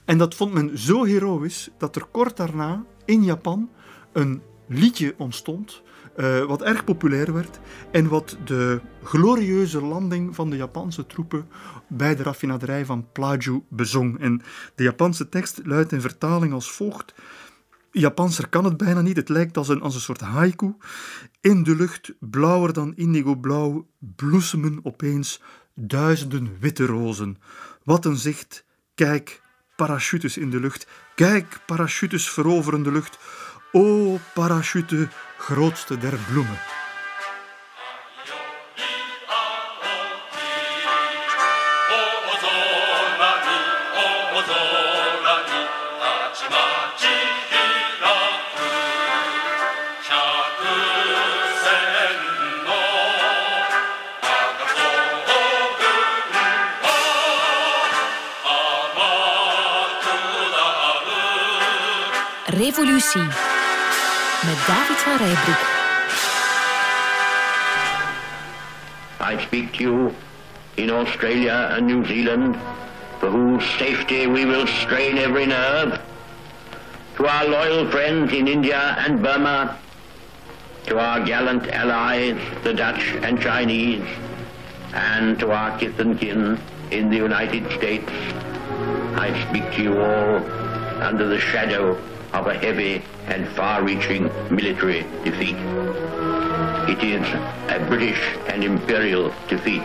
[0.05, 3.71] En dat vond men zo heroïs dat er kort daarna in Japan
[4.13, 5.83] een liedje ontstond,
[6.19, 11.49] uh, wat erg populair werd en wat de glorieuze landing van de Japanse troepen
[11.87, 14.21] bij de raffinaderij van Plaju bezong.
[14.21, 14.43] En
[14.75, 17.15] de Japanse tekst luidt in vertaling als volgt.
[17.91, 19.17] Japanser kan het bijna niet.
[19.17, 20.75] Het lijkt als een, als een soort haiku.
[21.41, 25.43] In de lucht, blauwer dan indigo-blauw, bloesemen opeens
[25.75, 27.37] duizenden witte rozen.
[27.85, 28.65] Wat een zicht.
[28.95, 29.41] Kijk,
[29.77, 30.87] parachutes in de lucht.
[31.15, 33.19] Kijk, parachutes veroveren de lucht.
[33.73, 35.09] O parachute,
[35.49, 36.59] grootste der bloemen.
[62.51, 63.48] Revolutie.
[69.19, 70.15] I speak to you
[70.77, 72.57] in Australia and New Zealand,
[73.19, 76.01] for whose safety we will strain every nerve.
[77.17, 79.77] To our loyal friends in India and Burma,
[80.87, 84.07] to our gallant allies, the Dutch and Chinese,
[84.93, 86.61] and to our kith and kin
[86.93, 88.13] in the United States,
[89.17, 90.37] I speak to you all
[91.03, 91.99] under the shadow
[92.33, 95.57] of a heavy and far-reaching military defeat.
[96.89, 97.27] It is
[97.69, 98.21] a British
[98.53, 99.83] and imperial defeat.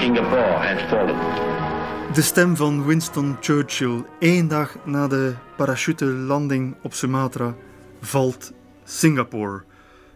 [0.00, 1.16] Singapore has fallen.
[2.14, 7.54] De stem van Winston Churchill, één dag na de parachutelanding op Sumatra,
[8.00, 8.52] valt
[8.84, 9.64] Singapore.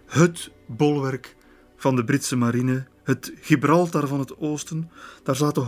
[0.06, 1.36] Het bolwerk
[1.76, 4.90] van de Britse marine, het Gibraltar van het Oosten.
[5.22, 5.66] Daar zaten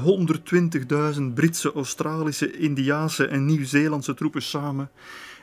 [1.16, 4.90] 120.000 Britse, Australische, Indiaanse en Nieuw-Zeelandse troepen samen.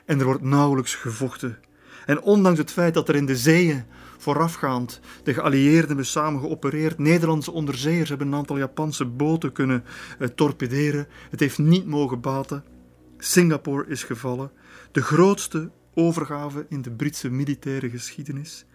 [0.05, 1.57] En er wordt nauwelijks gevochten.
[2.05, 3.83] En ondanks het feit dat er in de zeeën
[4.17, 9.83] voorafgaand de geallieerden hebben samen geopereerd, Nederlandse onderzeeërs hebben een aantal Japanse boten kunnen
[10.19, 11.07] eh, torpederen.
[11.29, 12.63] Het heeft niet mogen baten.
[13.17, 14.51] Singapore is gevallen.
[14.91, 18.65] De grootste overgave in de Britse militaire geschiedenis.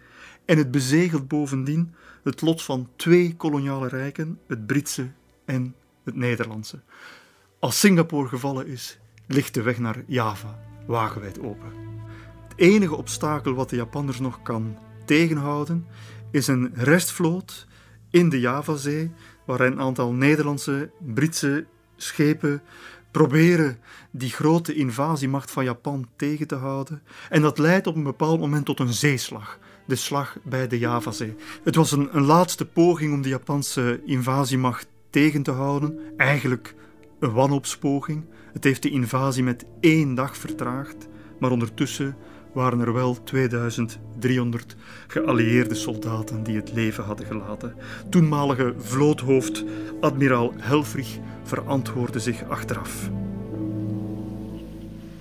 [0.44, 5.10] En het bezegelt bovendien het lot van twee koloniale rijken, het Britse
[5.44, 6.80] en het Nederlandse.
[7.58, 11.72] Als Singapore gevallen is, ligt de weg naar Java wagenwijd open.
[12.48, 15.86] Het enige obstakel wat de Japanners nog kan tegenhouden,
[16.30, 17.66] is een restvloot
[18.10, 19.12] in de Javazee,
[19.46, 22.62] waar een aantal Nederlandse, Britse schepen
[23.10, 23.78] proberen
[24.10, 27.02] die grote invasiemacht van Japan tegen te houden.
[27.28, 29.58] En dat leidt op een bepaald moment tot een zeeslag.
[29.90, 31.34] De slag bij de Javazee.
[31.64, 35.98] Het was een, een laatste poging om de Japanse invasiemacht tegen te houden.
[36.16, 36.74] Eigenlijk
[37.20, 38.24] een wanhoopspoging.
[38.52, 41.08] Het heeft de invasie met één dag vertraagd.
[41.38, 42.16] Maar ondertussen
[42.52, 44.76] waren er wel 2300
[45.06, 47.74] geallieerde soldaten die het leven hadden gelaten.
[48.10, 49.64] Toenmalige vloothoofd
[50.00, 53.10] admiraal Helfrich verantwoordde zich achteraf.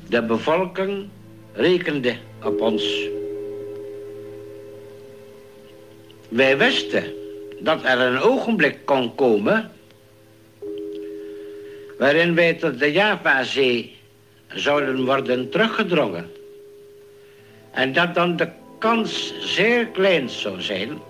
[0.08, 1.08] De bevolking
[1.54, 3.18] rekende op ons.
[6.30, 7.13] Wij wisten
[7.60, 9.72] dat er een ogenblik kon komen
[11.98, 13.98] waarin wij tot de Javazee
[14.48, 16.32] zouden worden teruggedrongen.
[17.72, 21.02] En dat dan de kans zeer klein zou zijn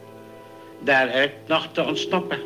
[0.79, 2.39] daaruit nog te ontsnappen.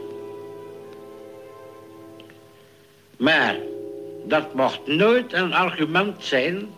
[3.17, 3.55] Maar
[4.25, 6.69] dat mocht nooit een argument zijn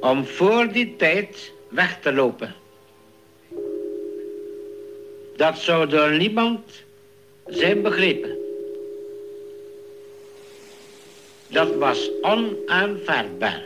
[0.00, 2.54] om voor die tijd weg te lopen.
[5.36, 6.60] Dat zou door niemand
[7.46, 8.36] zijn begrepen.
[11.48, 13.62] Dat was onaanvaardbaar.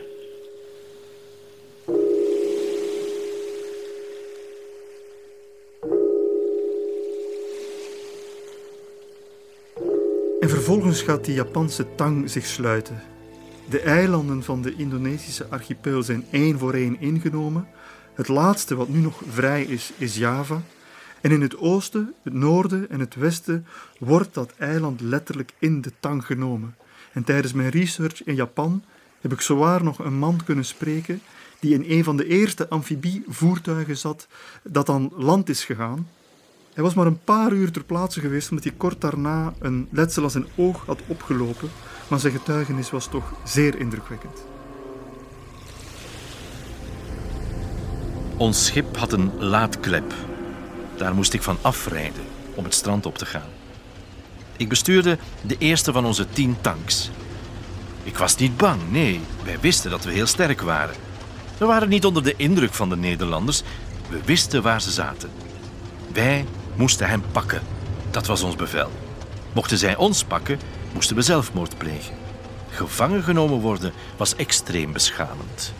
[10.39, 13.03] En vervolgens gaat die Japanse tang zich sluiten.
[13.69, 17.67] De eilanden van de Indonesische archipel zijn één voor één ingenomen.
[18.13, 20.61] Het laatste wat nu nog vrij is, is Java.
[21.21, 23.65] En in het oosten, het noorden en het westen
[23.99, 26.75] wordt dat eiland letterlijk in de tang genomen.
[27.11, 28.83] En tijdens mijn research in Japan
[29.21, 31.21] heb ik zowaar nog een man kunnen spreken
[31.59, 34.27] die in een van de eerste amfibievoertuigen zat
[34.63, 36.07] dat aan land is gegaan
[36.79, 40.23] hij was maar een paar uur ter plaatse geweest omdat hij kort daarna een letsel
[40.23, 41.69] aan zijn oog had opgelopen,
[42.09, 44.45] maar zijn getuigenis was toch zeer indrukwekkend.
[48.37, 50.13] Ons schip had een laadklep.
[50.99, 52.23] Daar moest ik van afrijden
[52.55, 53.49] om het strand op te gaan.
[54.57, 57.09] Ik bestuurde de eerste van onze tien tanks.
[58.03, 59.19] Ik was niet bang, nee.
[59.43, 60.95] Wij wisten dat we heel sterk waren.
[61.57, 63.61] We waren niet onder de indruk van de Nederlanders.
[64.09, 65.29] We wisten waar ze zaten.
[66.13, 67.61] Wij moesten hem pakken.
[68.11, 68.91] Dat was ons bevel.
[69.53, 70.59] Mochten zij ons pakken,
[70.93, 72.15] moesten we zelfmoord plegen.
[72.69, 75.73] Gevangen genomen worden was extreem beschamend.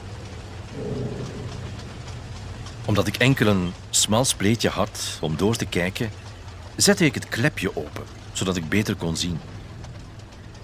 [2.90, 6.10] Omdat ik enkel een smal spleetje had om door te kijken,
[6.76, 9.40] zette ik het klepje open, zodat ik beter kon zien.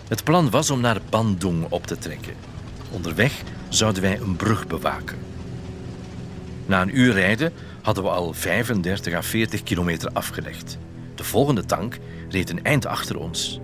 [0.07, 2.33] Het plan was om naar Bandung op te trekken.
[2.91, 5.17] Onderweg zouden wij een brug bewaken.
[6.65, 10.77] Na een uur rijden hadden we al 35 à 40 kilometer afgelegd.
[11.15, 11.97] De volgende tank
[12.29, 13.59] reed een eind achter ons.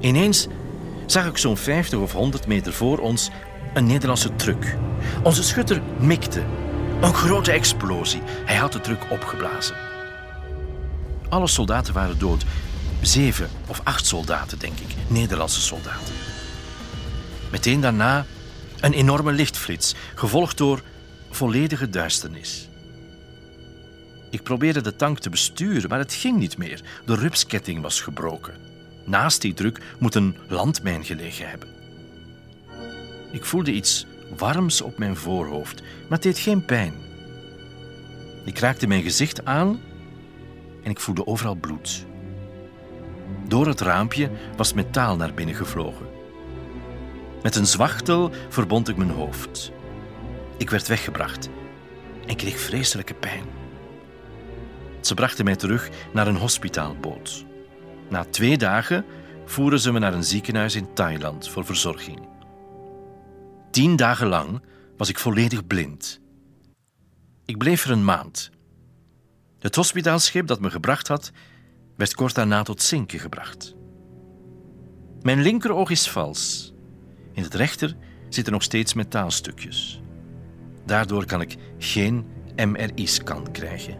[0.00, 0.46] Ineens
[1.06, 3.30] zag ik zo'n 50 of 100 meter voor ons
[3.74, 4.76] een Nederlandse truck.
[5.22, 6.42] Onze schutter mikte.
[7.00, 8.22] Een grote explosie.
[8.44, 9.76] Hij had de truck opgeblazen.
[11.28, 12.44] Alle soldaten waren dood.
[13.00, 14.94] Zeven of acht soldaten, denk ik.
[15.08, 16.14] Nederlandse soldaten.
[17.50, 18.26] Meteen daarna
[18.80, 20.82] Een enorme lichtflits, gevolgd door
[21.30, 22.68] volledige duisternis.
[24.30, 26.80] Ik probeerde de tank te besturen, maar het ging niet meer.
[27.06, 28.54] De rupsketting was gebroken.
[29.04, 31.68] Naast die druk moet een landmijn gelegen hebben.
[33.32, 36.94] Ik voelde iets warms op mijn voorhoofd, maar het deed geen pijn.
[38.44, 39.80] Ik raakte mijn gezicht aan
[40.82, 42.06] en ik voelde overal bloed.
[43.46, 46.06] Door het raampje was metaal naar binnen gevlogen.
[47.42, 49.72] Met een zwachtel verbond ik mijn hoofd.
[50.56, 51.48] Ik werd weggebracht
[52.26, 53.44] en kreeg vreselijke pijn.
[55.00, 57.44] Ze brachten mij terug naar een hospitaalboot.
[58.08, 59.04] Na twee dagen
[59.44, 62.18] voeren ze me naar een ziekenhuis in Thailand voor verzorging.
[63.70, 64.62] Tien dagen lang
[64.96, 66.20] was ik volledig blind.
[67.44, 68.50] Ik bleef er een maand.
[69.58, 71.30] Het hospitaalschip dat me gebracht had,
[71.96, 73.76] werd kort daarna tot zinken gebracht.
[75.22, 76.72] Mijn linkeroog is vals.
[77.32, 77.96] In het rechter
[78.28, 80.02] zitten nog steeds metaalstukjes.
[80.84, 82.26] Daardoor kan ik geen
[82.56, 83.98] MRI-scan krijgen.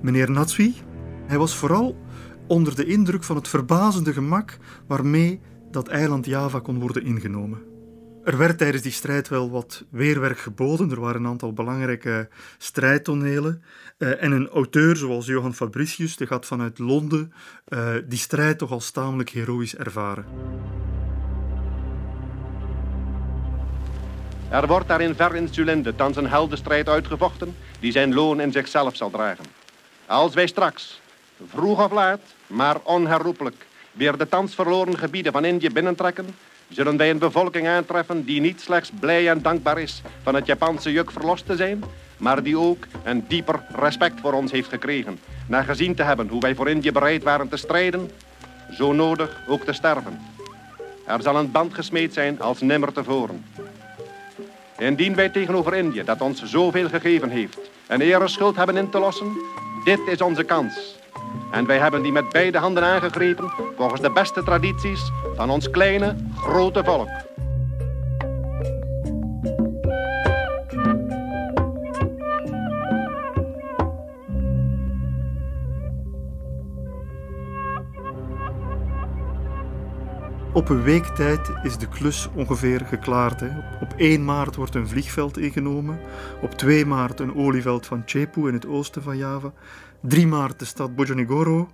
[0.00, 0.74] Meneer Natsui,
[1.26, 1.96] hij was vooral
[2.46, 7.62] onder de indruk van het verbazende gemak waarmee dat eiland Java kon worden ingenomen.
[8.24, 10.90] Er werd tijdens die strijd wel wat weerwerk geboden.
[10.90, 12.28] Er waren een aantal belangrijke
[12.58, 13.62] strijdtonelen.
[13.98, 17.32] Uh, en een auteur zoals Johan Fabricius, die gaat vanuit Londen,
[17.68, 20.24] uh, die strijd toch als tamelijk heroïs ervaren.
[24.50, 28.96] Er wordt daar in ver Sulinde thans een heldenstrijd uitgevochten die zijn loon in zichzelf
[28.96, 29.44] zal dragen.
[30.06, 31.00] Als wij straks,
[31.46, 36.26] vroeg of laat, maar onherroepelijk, weer de thans verloren gebieden van Indië binnentrekken,
[36.68, 40.92] zullen wij een bevolking aantreffen die niet slechts blij en dankbaar is van het Japanse
[40.92, 41.84] juk verlost te zijn,
[42.16, 46.40] maar die ook een dieper respect voor ons heeft gekregen, na gezien te hebben hoe
[46.40, 48.10] wij voor Indië bereid waren te strijden,
[48.72, 50.20] zo nodig ook te sterven.
[51.06, 53.44] Er zal een band gesmeed zijn als nimmer tevoren.
[54.78, 59.32] Indien wij tegenover Indië, dat ons zoveel gegeven heeft, een ereschuld hebben in te lossen,
[59.84, 60.99] dit is onze kans.
[61.50, 66.16] En wij hebben die met beide handen aangegrepen volgens de beste tradities van ons kleine,
[66.36, 67.08] grote volk.
[80.52, 83.40] Op een week tijd is de klus ongeveer geklaard.
[83.40, 83.48] Hè.
[83.80, 85.98] Op 1 maart wordt een vliegveld ingenomen.
[86.42, 89.52] Op 2 maart een olieveld van Cepu in het oosten van Java.
[90.00, 91.70] 3 maart de stad Bojonegoro.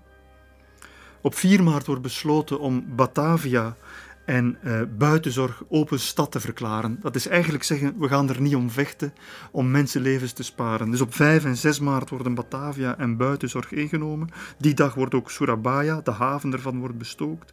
[1.20, 3.76] Op 4 maart wordt besloten om Batavia
[4.24, 6.98] en uh, buitenzorg open stad te verklaren.
[7.00, 9.14] Dat is eigenlijk zeggen, we gaan er niet om vechten
[9.50, 10.90] om mensenlevens te sparen.
[10.90, 14.28] Dus op 5 en 6 maart worden Batavia en buitenzorg ingenomen.
[14.58, 17.52] Die dag wordt ook Surabaya, de haven ervan, wordt bestookt.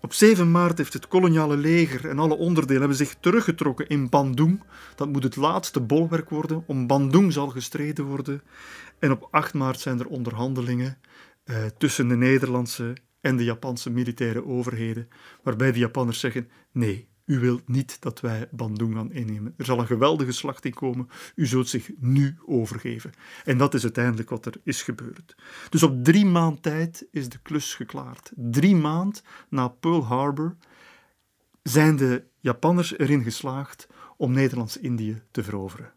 [0.00, 4.62] Op 7 maart heeft het koloniale leger en alle onderdelen hebben zich teruggetrokken in Bandung.
[4.94, 6.62] Dat moet het laatste bolwerk worden.
[6.66, 8.42] Om Bandung zal gestreden worden.
[8.98, 10.98] En op 8 maart zijn er onderhandelingen
[11.44, 15.08] eh, tussen de Nederlandse en de Japanse militaire overheden,
[15.42, 19.54] waarbij de Japanners zeggen: nee, u wilt niet dat wij Bandung gaan innemen.
[19.56, 21.08] Er zal een geweldige slachting komen.
[21.34, 23.12] U zult zich nu overgeven.
[23.44, 25.34] En dat is uiteindelijk wat er is gebeurd.
[25.68, 28.32] Dus op drie maand tijd is de klus geklaard.
[28.36, 30.56] Drie maand na Pearl Harbor
[31.62, 35.92] zijn de Japanners erin geslaagd om Nederlands-Indië te veroveren.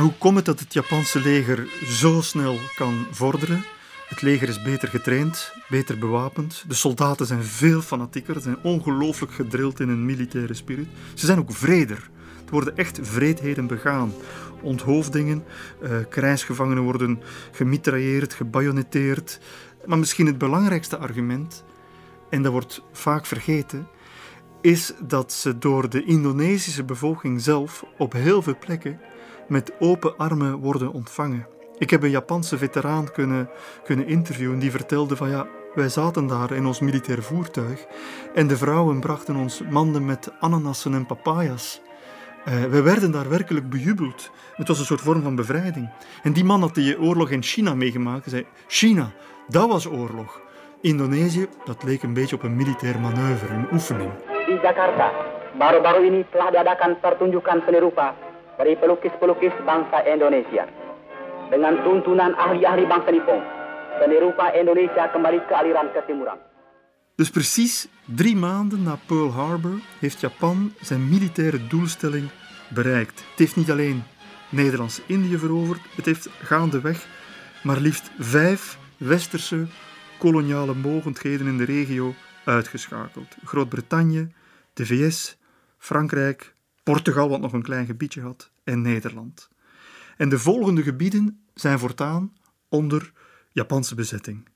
[0.00, 3.64] Hoe komt het dat het Japanse leger zo snel kan vorderen?
[4.08, 6.64] Het leger is beter getraind, beter bewapend.
[6.68, 10.88] De soldaten zijn veel fanatieker, ze zijn ongelooflijk gedrild in een militaire spirit.
[11.14, 12.10] Ze zijn ook vreder.
[12.44, 14.12] Er worden echt vreedheden begaan.
[14.62, 15.44] Onthoofdingen,
[15.82, 17.22] uh, krijgsgevangenen worden
[17.52, 19.40] gemitrailleerd, gebajonetteerd.
[19.86, 21.64] Maar misschien het belangrijkste argument,
[22.30, 23.88] en dat wordt vaak vergeten,
[24.60, 29.00] is dat ze door de Indonesische bevolking zelf op heel veel plekken
[29.48, 31.46] met open armen worden ontvangen.
[31.78, 33.50] Ik heb een Japanse veteraan kunnen,
[33.84, 37.86] kunnen interviewen die vertelde van ja, wij zaten daar in ons militair voertuig
[38.34, 41.80] en de vrouwen brachten ons manden met ananassen en papaya's.
[42.48, 44.30] Uh, wij werden daar werkelijk bejubeld.
[44.54, 45.90] Het was een soort vorm van bevrijding.
[46.22, 48.24] En die man had die oorlog in China meegemaakt.
[48.24, 49.10] Hij zei, China,
[49.48, 50.40] dat was oorlog.
[50.80, 54.10] Indonesië, dat leek een beetje op een militair manoeuvre, een oefening.
[54.46, 55.12] In Jakarta,
[55.58, 57.62] baru-baru ini telah diadakan pertunjukan
[58.58, 60.66] dari pelukis-pelukis bangsa Indonesia.
[61.48, 63.40] Dengan tuntunan ahli-ahli bangsa Nippon.
[63.98, 66.38] Seni rupa Indonesia kembali ke aliran ketimuran.
[67.18, 72.30] Dus precies drie maanden na Pearl Harbor heeft Japan zijn militaire doelstelling
[72.68, 73.24] bereikt.
[73.30, 74.02] Het heeft niet alleen
[74.50, 77.06] Nederlands-Indië veroverd, het heeft gaandeweg
[77.62, 79.66] maar liefst vijf westerse
[80.18, 83.36] koloniale mogendheden in de regio uitgeschakeld.
[83.44, 84.32] Groot-Brittannië,
[84.72, 85.38] de VS,
[85.78, 86.54] Frankrijk,
[86.92, 89.48] Portugal, wat nog een klein gebiedje had, en Nederland.
[90.16, 92.32] En de volgende gebieden zijn voortaan
[92.68, 93.12] onder
[93.52, 94.48] Japanse bezetting.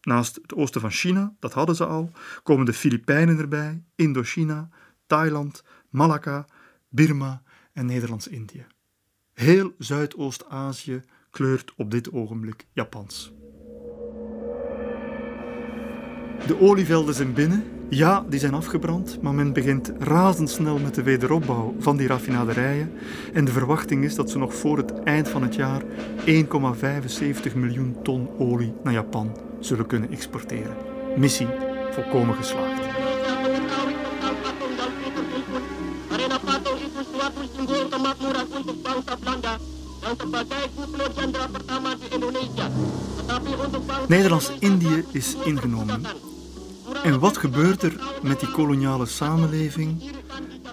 [0.00, 2.10] Naast het oosten van China, dat hadden ze al,
[2.42, 4.68] komen de Filipijnen erbij, Indochina,
[5.06, 6.46] Thailand, Malacca,
[6.88, 7.42] Birma
[7.72, 8.66] en Nederlands-Indië.
[9.32, 13.32] Heel Zuidoost-Azië kleurt op dit ogenblik Japans.
[16.46, 17.75] De olievelden zijn binnen.
[17.88, 22.92] Ja, die zijn afgebrand, maar men begint razendsnel met de wederopbouw van die raffinaderijen.
[23.32, 25.82] En de verwachting is dat ze nog voor het eind van het jaar
[26.26, 30.76] 1,75 miljoen ton olie naar Japan zullen kunnen exporteren.
[31.16, 31.48] Missie
[31.90, 32.82] volkomen geslaagd.
[44.08, 46.02] Nederlands-Indië is ingenomen.
[47.06, 50.10] En wat gebeurt er met die koloniale samenleving?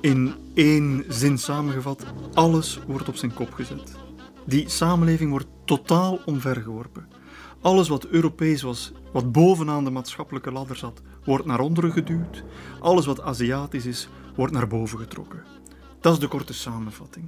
[0.01, 3.95] In één zin samengevat, alles wordt op zijn kop gezet.
[4.45, 7.07] Die samenleving wordt totaal omvergeworpen.
[7.61, 12.43] Alles wat Europees was, wat bovenaan de maatschappelijke ladder zat, wordt naar onderen geduwd.
[12.79, 15.43] Alles wat Aziatisch is, wordt naar boven getrokken.
[16.01, 17.25] Dat is de korte samenvatting.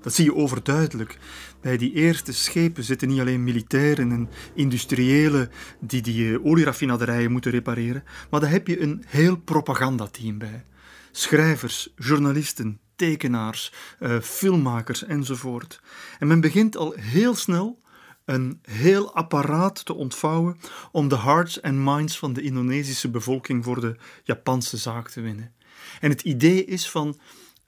[0.00, 1.18] Dat zie je overduidelijk.
[1.60, 7.50] Bij die eerste schepen zitten niet alleen militairen en industriëlen die die eh, olieraffinaderijen moeten
[7.50, 10.64] repareren, maar daar heb je een heel propagandateam bij.
[11.10, 15.80] Schrijvers, journalisten, tekenaars, uh, filmmakers enzovoort.
[16.18, 17.78] En men begint al heel snel
[18.24, 20.58] een heel apparaat te ontvouwen
[20.92, 25.52] om de hearts en minds van de Indonesische bevolking voor de Japanse zaak te winnen.
[26.00, 27.18] En het idee is van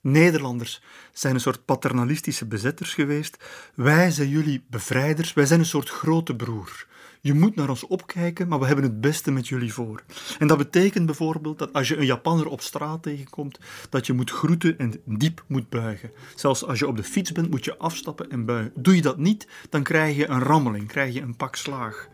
[0.01, 0.82] Nederlanders
[1.12, 3.44] zijn een soort paternalistische bezetters geweest.
[3.74, 6.86] Wij zijn jullie bevrijders, wij zijn een soort grote broer.
[7.20, 10.03] Je moet naar ons opkijken, maar we hebben het beste met jullie voor.
[10.38, 13.59] En dat betekent bijvoorbeeld dat als je een Japanner op straat tegenkomt,
[13.90, 16.11] dat je moet groeten en diep moet buigen.
[16.34, 18.72] Zelfs als je op de fiets bent, moet je afstappen en buigen.
[18.74, 22.09] Doe je dat niet, dan krijg je een rammeling, krijg je een pak slaag.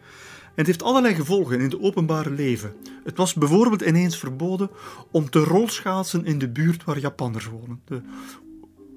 [0.55, 2.73] Het heeft allerlei gevolgen in het openbare leven.
[3.05, 4.71] Het was bijvoorbeeld ineens verboden
[5.11, 7.81] om te rolschaatsen in de buurt waar Japanners wonen.
[7.85, 8.03] De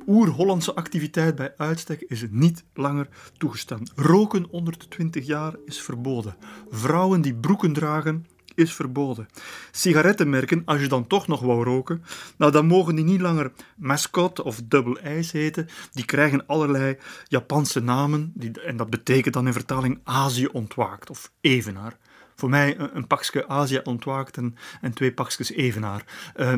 [0.07, 3.83] oer-Hollandse activiteit bij uitstek is niet langer toegestaan.
[3.95, 6.35] Roken onder de 20 jaar is verboden.
[6.69, 8.25] Vrouwen die broeken dragen
[8.57, 9.27] is verboden.
[9.71, 12.03] Sigarettenmerken, als je dan toch nog wou roken,
[12.37, 15.67] nou dan mogen die niet langer Mascot of Double Ice heten.
[15.91, 16.97] Die krijgen allerlei
[17.27, 21.97] Japanse namen die, en dat betekent dan in vertaling Azië ontwaakt of evenaar.
[22.35, 24.55] Voor mij een, pakje Azië ontwaakt en,
[24.93, 26.03] twee pakjes evenaar.
[26.35, 26.53] Uh,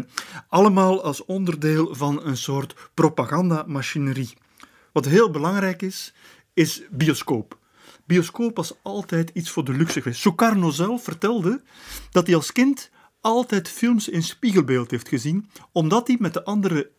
[0.47, 4.34] allemaal als onderdeel van een soort propagandamachinerie.
[4.91, 6.14] Wat heel belangrijk is,
[6.54, 7.59] is bioscoop.
[8.10, 10.22] Bioscoop was altijd iets voor de luxe geweest.
[10.22, 11.62] Sukarno zelf vertelde
[12.12, 12.89] dat hij als kind
[13.22, 16.91] altijd films in spiegelbeeld heeft gezien, omdat hij met de andere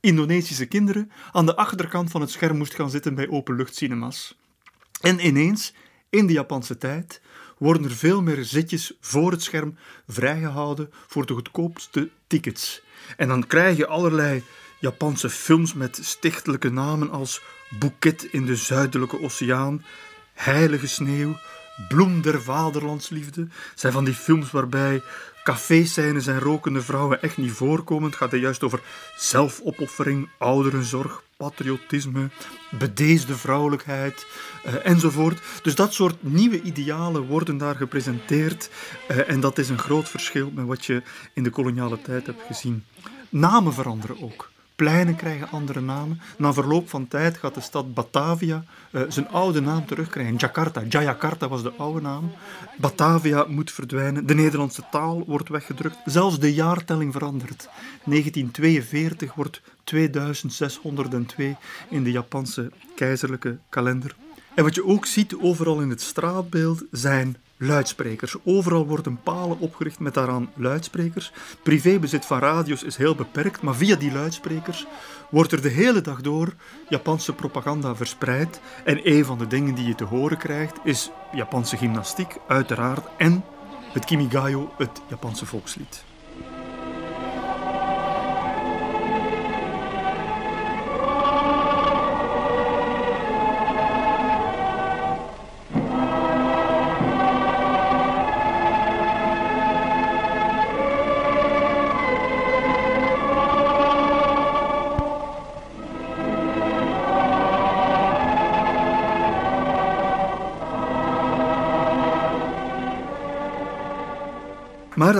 [0.00, 4.38] Indonesische kinderen aan de achterkant van het scherm moest gaan zitten bij openluchtcinema's.
[5.00, 5.74] En ineens,
[6.10, 7.20] in de Japanse tijd,
[7.58, 9.76] worden er veel meer zitjes voor het scherm
[10.06, 12.82] vrijgehouden voor de goedkoopste tickets.
[13.16, 14.42] En dan krijg je allerlei
[14.80, 17.42] Japanse films met stichtelijke namen als
[17.78, 19.84] Boeket in de Zuidelijke Oceaan,
[20.34, 21.36] Heilige Sneeuw,
[21.88, 23.48] Bloem der Vaderlandsliefde.
[23.74, 25.02] zijn van die films waarbij
[25.44, 28.08] caféscènes en rokende vrouwen echt niet voorkomen.
[28.08, 28.80] Het gaat er juist over
[29.16, 32.28] zelfopoffering, ouderenzorg, patriotisme,
[32.70, 34.26] bedeesde vrouwelijkheid
[34.66, 35.40] uh, enzovoort.
[35.62, 38.70] Dus dat soort nieuwe idealen worden daar gepresenteerd
[39.10, 42.42] uh, en dat is een groot verschil met wat je in de koloniale tijd hebt
[42.46, 42.84] gezien.
[43.28, 44.52] Namen veranderen ook.
[44.76, 46.20] Pleinen krijgen andere namen.
[46.38, 50.36] Na verloop van tijd gaat de stad Batavia uh, zijn oude naam terugkrijgen.
[50.36, 50.82] Jakarta.
[50.88, 52.32] Jayakarta was de oude naam.
[52.76, 54.26] Batavia moet verdwijnen.
[54.26, 55.96] De Nederlandse taal wordt weggedrukt.
[56.04, 57.68] Zelfs de jaartelling verandert.
[58.04, 61.56] 1942 wordt 2602
[61.88, 64.16] in de Japanse keizerlijke kalender.
[64.54, 68.36] En wat je ook ziet overal in het straatbeeld zijn luidsprekers.
[68.44, 71.32] Overal worden palen opgericht met daaraan luidsprekers.
[71.62, 74.86] Privébezit van radio's is heel beperkt, maar via die luidsprekers
[75.30, 76.54] wordt er de hele dag door
[76.88, 78.60] Japanse propaganda verspreid.
[78.84, 83.44] En een van de dingen die je te horen krijgt is Japanse gymnastiek, uiteraard, en
[83.92, 86.04] het Kimigayo, het Japanse volkslied.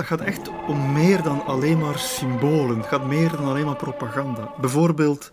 [0.05, 2.77] Dat gaat echt om meer dan alleen maar symbolen.
[2.77, 4.53] Het gaat meer dan alleen maar propaganda.
[4.61, 5.31] Bijvoorbeeld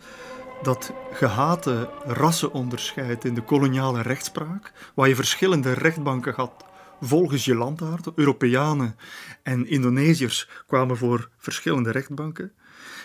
[0.62, 6.64] dat gehate rassenonderscheid in de koloniale rechtspraak, waar je verschillende rechtbanken had
[7.00, 8.08] volgens je landaard.
[8.14, 8.96] Europeanen
[9.42, 12.52] en Indonesiërs kwamen voor verschillende rechtbanken.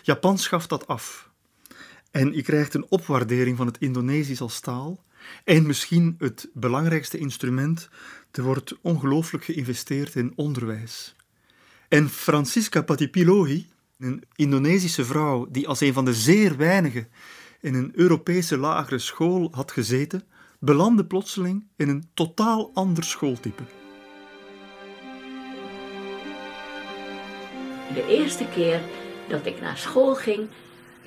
[0.04, 1.30] Japan schaft dat af.
[2.12, 5.04] En je krijgt een opwaardering van het Indonesisch als taal.
[5.44, 7.90] En misschien het belangrijkste instrument,
[8.32, 11.16] er wordt ongelooflijk geïnvesteerd in onderwijs.
[11.88, 13.66] En Francisca Patipilohi,
[14.00, 17.08] een Indonesische vrouw die als een van de zeer weinigen
[17.62, 20.24] in een Europese lagere school had gezeten,
[20.60, 23.64] belandde plotseling in een totaal ander schooltype.
[27.94, 28.82] De eerste keer
[29.28, 30.48] dat ik naar school ging,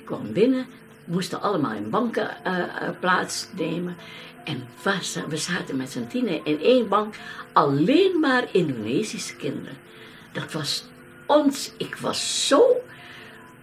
[0.03, 0.65] kwam binnen,
[1.05, 3.95] moesten allemaal in banken uh, plaatsnemen.
[4.43, 4.67] En
[5.29, 7.15] we zaten met z'n tienen in één bank,
[7.53, 9.77] alleen maar Indonesische kinderen.
[10.31, 10.85] Dat was
[11.25, 12.81] ons, ik was zo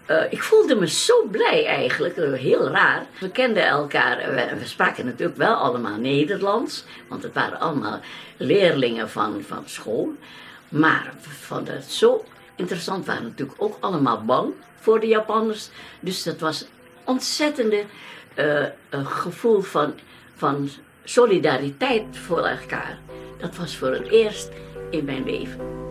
[0.09, 3.07] uh, ik voelde me zo blij eigenlijk, heel raar.
[3.21, 8.01] We kenden elkaar, we, we, spraken natuurlijk wel allemaal Nederlands, want het waren allemaal
[8.37, 10.15] leerlingen van, van school.
[10.69, 12.25] Maar we vonden het zo
[12.57, 15.69] interessant, we waren natuurlijk ook allemaal bang voor de Japanners.
[16.01, 16.67] Dus dat was
[17.05, 17.85] ontzettende
[18.35, 19.95] uh, gevoel van,
[20.37, 20.69] van
[21.05, 22.99] solidariteit voor elkaar.
[23.39, 24.49] Dat was voor het eerst
[24.91, 25.88] in mijn leven.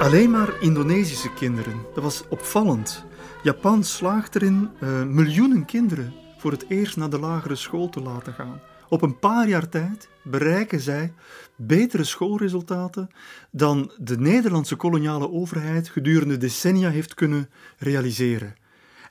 [0.00, 1.86] Alleen maar Indonesische kinderen.
[1.94, 3.04] Dat was opvallend.
[3.42, 8.32] Japan slaagt erin uh, miljoenen kinderen voor het eerst naar de lagere school te laten
[8.32, 8.60] gaan.
[8.88, 11.12] Op een paar jaar tijd bereiken zij
[11.56, 13.10] betere schoolresultaten
[13.50, 18.54] dan de Nederlandse koloniale overheid gedurende decennia heeft kunnen realiseren.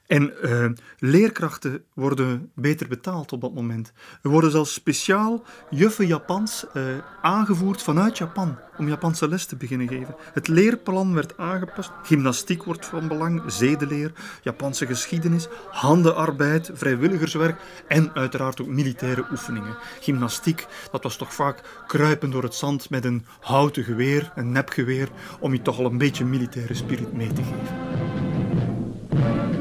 [0.09, 0.65] En uh,
[0.99, 3.91] leerkrachten worden beter betaald op dat moment.
[4.21, 6.83] Er worden zelfs speciaal juffen Japans uh,
[7.21, 10.15] aangevoerd vanuit Japan om Japanse les te beginnen geven.
[10.33, 11.91] Het leerplan werd aangepast.
[12.03, 19.75] Gymnastiek wordt van belang, zedeleer, Japanse geschiedenis, handenarbeid, vrijwilligerswerk en uiteraard ook militaire oefeningen.
[19.99, 25.09] Gymnastiek, dat was toch vaak kruipen door het zand met een houten geweer, een nepgeweer,
[25.39, 29.58] om je toch al een beetje militaire spirit mee te geven.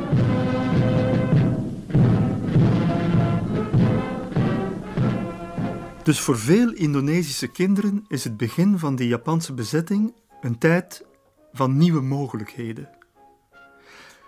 [6.09, 11.05] Dus voor veel Indonesische kinderen is het begin van de Japanse bezetting een tijd
[11.53, 12.89] van nieuwe mogelijkheden.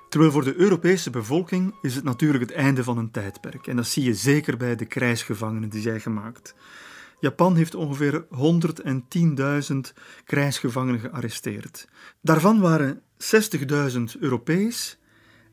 [0.09, 3.67] Terwijl voor de Europese bevolking is het natuurlijk het einde van een tijdperk.
[3.67, 6.55] En dat zie je zeker bij de krijgsgevangenen die zij gemaakt.
[7.21, 8.25] Japan heeft ongeveer
[9.73, 9.77] 110.000
[10.25, 11.89] krijgsgevangenen gearresteerd.
[12.23, 14.99] Daarvan waren 60.000 Europees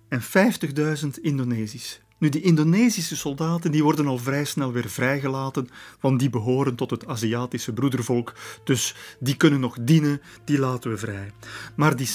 [0.08, 2.02] en 50.000 Indonesisch.
[2.20, 6.90] Nu, die Indonesische soldaten die worden al vrij snel weer vrijgelaten, want die behoren tot
[6.90, 11.32] het Aziatische broedervolk, dus die kunnen nog dienen, die laten we vrij.
[11.76, 12.10] Maar die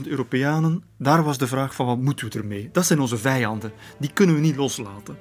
[0.00, 2.68] 60.000 Europeanen, daar was de vraag van wat moeten we ermee?
[2.72, 5.18] Dat zijn onze vijanden, die kunnen we niet loslaten.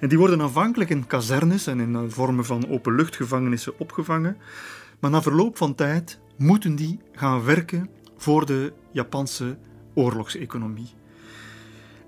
[0.00, 4.36] En die worden aanvankelijk in kazernes en in vormen van openluchtgevangenissen opgevangen,
[5.00, 9.58] maar na verloop van tijd moeten die gaan werken voor de Japanse
[9.94, 11.00] oorlogseconomie.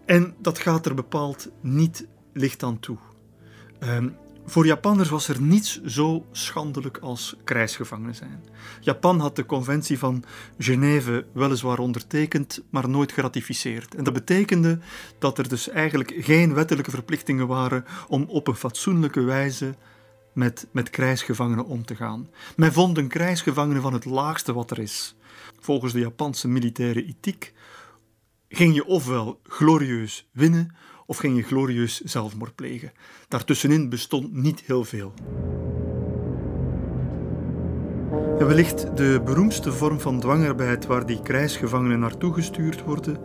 [0.07, 2.96] En dat gaat er bepaald niet licht aan toe.
[3.80, 8.44] Um, voor Japanners was er niets zo schandelijk als krijgsgevangenen zijn.
[8.80, 10.24] Japan had de conventie van
[10.59, 13.94] Genève weliswaar ondertekend, maar nooit geratificeerd.
[13.94, 14.78] En dat betekende
[15.18, 19.74] dat er dus eigenlijk geen wettelijke verplichtingen waren om op een fatsoenlijke wijze
[20.32, 22.28] met, met krijgsgevangenen om te gaan.
[22.57, 25.16] Men vond een krijgsgevangene van het laagste wat er is.
[25.61, 27.52] Volgens de Japanse militaire ethiek
[28.55, 30.74] ging je ofwel glorieus winnen
[31.07, 32.92] of ging je glorieus zelfmoord plegen.
[33.28, 35.12] Daartussenin bestond niet heel veel.
[38.38, 43.18] Wellicht de beroemdste vorm van dwangarbeid waar die krijgsgevangenen naartoe gestuurd worden,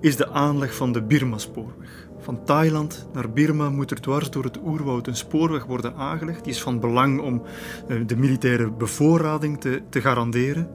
[0.00, 2.08] is de aanleg van de Birma-spoorweg.
[2.18, 6.44] Van Thailand naar Birma moet er dwars door het oerwoud een spoorweg worden aangelegd.
[6.44, 7.42] Die is van belang om
[7.88, 10.70] eh, de militaire bevoorrading te, te garanderen.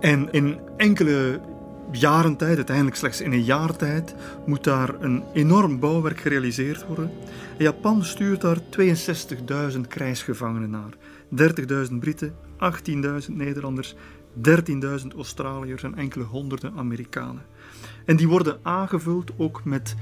[0.00, 1.40] En in enkele
[1.92, 4.14] jaren tijd, uiteindelijk slechts in een jaar tijd,
[4.46, 7.10] moet daar een enorm bouwwerk gerealiseerd worden.
[7.58, 8.58] Japan stuurt daar
[9.72, 10.96] 62.000 krijgsgevangenen naar.
[11.90, 12.34] 30.000 Britten,
[13.28, 13.94] 18.000 Nederlanders,
[14.34, 17.42] 13.000 Australiërs en enkele honderden Amerikanen.
[18.04, 19.96] En die worden aangevuld ook met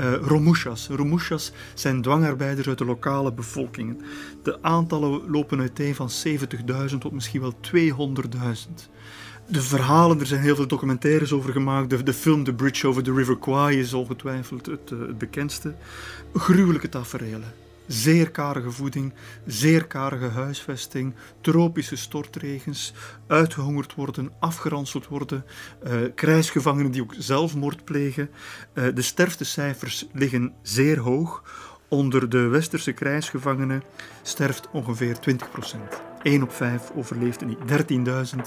[0.00, 0.88] uh, romushas.
[0.88, 4.00] Romushas zijn dwangarbeiders uit de lokale bevolkingen.
[4.42, 6.10] De aantallen lopen uiteen van
[6.90, 8.90] 70.000 tot misschien wel 200.000
[9.46, 11.90] de verhalen, er zijn heel veel documentaires over gemaakt.
[11.90, 15.74] De, de film The Bridge Over the River Kwai is ongetwijfeld het, eh, het bekendste.
[16.34, 17.62] Gruwelijke tafereelen.
[17.86, 19.12] zeer karige voeding,
[19.46, 22.92] zeer karige huisvesting, tropische stortregens,
[23.26, 25.44] uitgehongerd worden, afgeranseld worden,
[25.86, 28.30] uh, krijgsgevangenen die ook zelfmoord plegen.
[28.74, 31.42] Uh, de sterftecijfers liggen zeer hoog.
[31.94, 33.82] Onder de westerse krijgsgevangenen
[34.22, 36.00] sterft ongeveer 20 procent.
[36.22, 37.58] 1 op 5 overleeft niet.
[37.58, 38.40] 13.000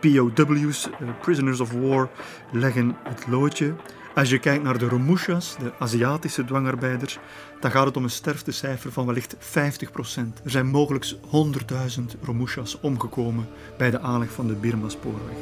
[0.00, 2.08] POW's, uh, prisoners of war,
[2.52, 3.74] leggen het loodje.
[4.14, 7.18] Als je kijkt naar de Romushas, de Aziatische dwangarbeiders,
[7.60, 10.42] dan gaat het om een sterftecijfer van wellicht 50%.
[10.44, 15.36] Er zijn mogelijk 100.000 Romushas omgekomen bij de aanleg van de Birma-spoorweg.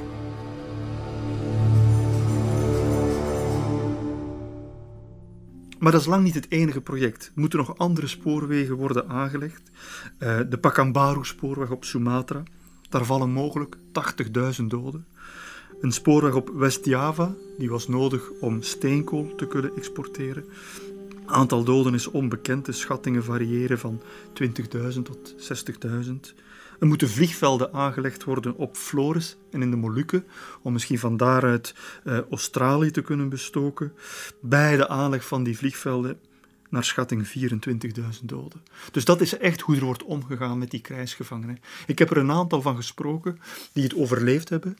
[5.78, 7.24] Maar dat is lang niet het enige project.
[7.24, 9.70] Er moeten nog andere spoorwegen worden aangelegd.
[10.18, 12.42] Uh, de Pakambaru-spoorweg op Sumatra.
[12.88, 13.76] Daar vallen mogelijk
[14.60, 15.06] 80.000 doden.
[15.80, 20.44] Een spoorweg op West-Java, die was nodig om steenkool te kunnen exporteren.
[21.26, 24.00] Aantal doden is onbekend, de schattingen variëren van
[24.42, 26.34] 20.000 tot 60.000.
[26.80, 30.26] Er moeten vliegvelden aangelegd worden op Flores en in de Molukken,
[30.62, 33.92] om misschien van daaruit uh, Australië te kunnen bestoken.
[34.40, 36.18] Bij de aanleg van die vliegvelden
[36.74, 38.62] naar schatting 24.000 doden.
[38.92, 41.58] Dus dat is echt hoe er wordt omgegaan met die krijgsgevangenen.
[41.86, 43.38] Ik heb er een aantal van gesproken
[43.72, 44.76] die het overleefd hebben.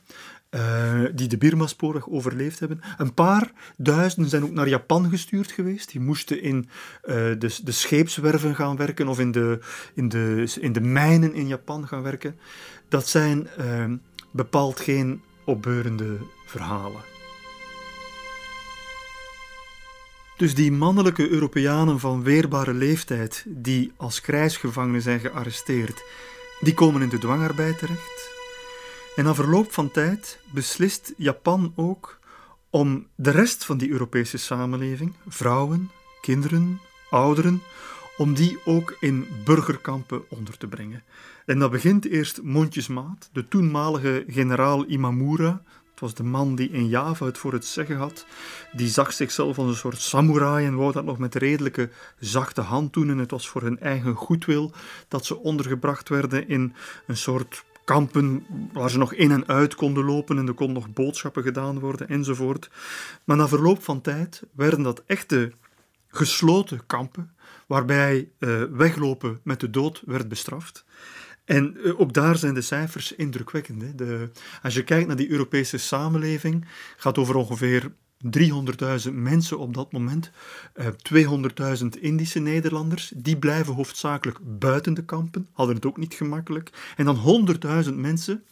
[0.55, 2.81] Uh, die de Birma-spoorweg overleefd hebben.
[2.97, 5.91] Een paar duizenden zijn ook naar Japan gestuurd geweest.
[5.91, 9.59] Die moesten in uh, de, de scheepswerven gaan werken of in de,
[9.95, 12.39] in, de, in de mijnen in Japan gaan werken.
[12.89, 13.85] Dat zijn uh,
[14.31, 17.01] bepaald geen opbeurende verhalen.
[20.37, 26.03] Dus die mannelijke Europeanen van weerbare leeftijd, die als krijgsgevangenen zijn gearresteerd,
[26.61, 28.34] die komen in de dwangarbeid terecht.
[29.15, 32.19] En na verloop van tijd beslist Japan ook
[32.71, 35.91] om de rest van die Europese samenleving, vrouwen,
[36.21, 37.63] kinderen, ouderen,
[38.17, 41.03] om die ook in burgerkampen onder te brengen.
[41.47, 43.29] En dat begint eerst mondjesmaat.
[43.33, 47.97] De toenmalige generaal Imamura, het was de man die in Java het voor het zeggen
[47.97, 48.27] had,
[48.73, 52.93] die zag zichzelf als een soort samurai en wou dat nog met redelijke zachte hand
[52.93, 53.11] doen.
[53.11, 54.73] En het was voor hun eigen goedwil
[55.09, 56.75] dat ze ondergebracht werden in
[57.07, 60.93] een soort kampen waar ze nog in en uit konden lopen en er konden nog
[60.93, 62.71] boodschappen gedaan worden enzovoort.
[63.25, 65.53] Maar na verloop van tijd werden dat echte
[66.09, 67.35] gesloten kampen
[67.67, 70.85] waarbij uh, weglopen met de dood werd bestraft.
[71.45, 73.83] En uh, ook daar zijn de cijfers indrukwekkend.
[73.83, 73.95] Hè.
[73.95, 74.31] De,
[74.63, 76.67] als je kijkt naar die Europese samenleving,
[76.97, 77.93] gaat over ongeveer
[78.25, 80.31] 300.000 mensen op dat moment,
[80.77, 80.87] uh,
[81.77, 86.95] 200.000 Indische Nederlanders, die blijven hoofdzakelijk buiten de kampen, hadden het ook niet gemakkelijk.
[86.97, 87.47] En dan
[87.87, 88.45] 100.000 mensen,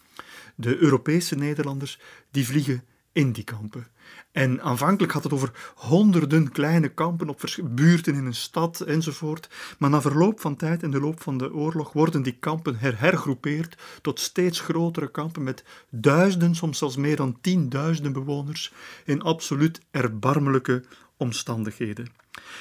[0.55, 1.99] de Europese Nederlanders,
[2.31, 3.87] die vliegen in die kampen.
[4.31, 9.49] En aanvankelijk had het over honderden kleine kampen op buurten in een stad enzovoort.
[9.77, 12.99] Maar na verloop van tijd en de loop van de oorlog worden die kampen her
[12.99, 18.73] hergroepeerd tot steeds grotere kampen met duizenden, soms zelfs meer dan tienduizenden bewoners
[19.05, 20.83] in absoluut erbarmelijke
[21.17, 22.07] omstandigheden.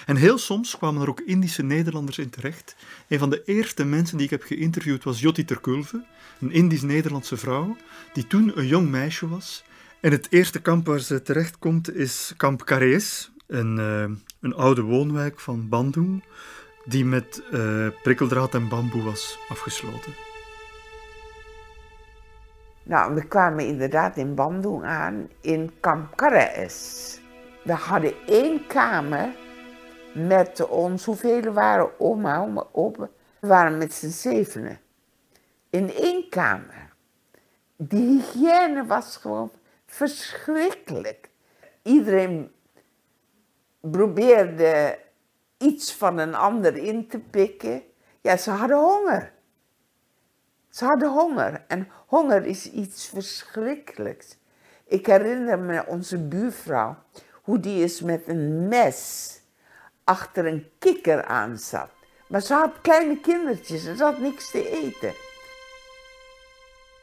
[0.06, 2.76] En heel soms kwamen er ook Indische Nederlanders in terecht.
[3.08, 6.04] Een van de eerste mensen die ik heb geïnterviewd was Jotti Terkulve,
[6.40, 7.76] een Indisch-Nederlandse vrouw,
[8.12, 9.64] die toen een jong meisje was
[10.02, 15.40] en het eerste kamp waar ze terechtkomt is kamp Karees, een, uh, een oude woonwijk
[15.40, 16.24] van Bandung,
[16.84, 20.12] die met uh, prikkeldraad en bamboe was afgesloten.
[22.82, 27.20] Nou, we kwamen inderdaad in Bandung aan, in kamp Karees.
[27.62, 29.28] We hadden één kamer
[30.14, 33.08] met ons, hoeveel waren oma, oma, opa?
[33.40, 34.78] We waren met z'n zevenen.
[35.70, 36.90] In één kamer.
[37.76, 39.50] Die hygiëne was gewoon
[39.92, 41.30] verschrikkelijk.
[41.82, 42.52] Iedereen
[43.80, 44.98] probeerde
[45.58, 47.82] iets van een ander in te pikken.
[48.20, 49.32] Ja, ze hadden honger.
[50.68, 51.64] Ze hadden honger.
[51.68, 54.36] En honger is iets verschrikkelijks.
[54.86, 56.96] Ik herinner me onze buurvrouw,
[57.42, 59.40] hoe die eens met een mes
[60.04, 61.90] achter een kikker aan zat.
[62.28, 65.14] Maar ze had kleine kindertjes en ze had niks te eten.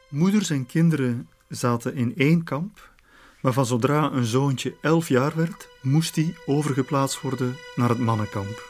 [0.08, 2.90] Moeders en kinderen zaten in één kamp,
[3.40, 8.68] maar van zodra een zoontje elf jaar werd, moest hij overgeplaatst worden naar het mannenkamp.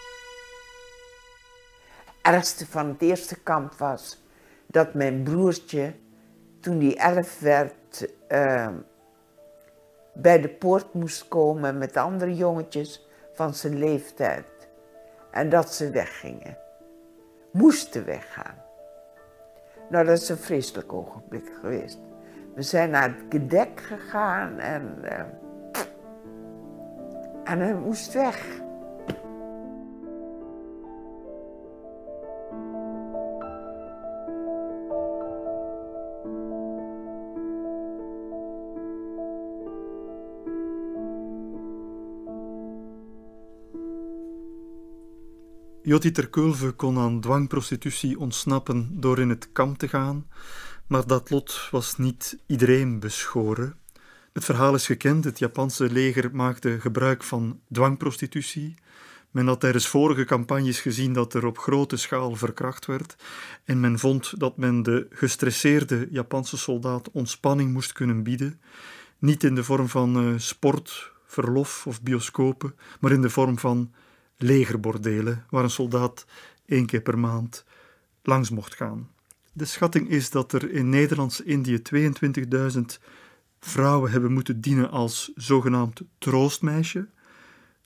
[2.05, 4.23] Het ergste van het eerste kamp was
[4.67, 5.95] dat mijn broertje,
[6.61, 8.69] toen hij elf werd, uh,
[10.15, 14.47] bij de poort moest komen met andere jongetjes van zijn leeftijd.
[15.31, 16.59] En dat ze weggingen.
[17.53, 18.63] Moesten weggaan.
[19.91, 22.10] Nou, dat is een vreselijk ogenblik geweest.
[22.61, 24.99] We zijn naar het gedek gegaan en.
[25.03, 25.19] Uh,
[27.45, 28.47] en hij moest weg.
[45.83, 50.27] Jotti Terkulve kon aan dwangprostitutie ontsnappen door in het kamp te gaan
[50.91, 53.75] maar dat lot was niet iedereen beschoren.
[54.33, 58.75] Het verhaal is gekend, het Japanse leger maakte gebruik van dwangprostitutie.
[59.31, 63.17] Men had tijdens vorige campagnes gezien dat er op grote schaal verkracht werd
[63.65, 68.61] en men vond dat men de gestresseerde Japanse soldaat ontspanning moest kunnen bieden,
[69.19, 73.93] niet in de vorm van uh, sport, verlof of bioscopen, maar in de vorm van
[74.37, 76.27] legerbordelen, waar een soldaat
[76.67, 77.65] één keer per maand
[78.23, 79.11] langs mocht gaan.
[79.61, 82.81] De schatting is dat er in Nederlands-Indië 22.000
[83.61, 87.09] vrouwen hebben moeten dienen als zogenaamd troostmeisje.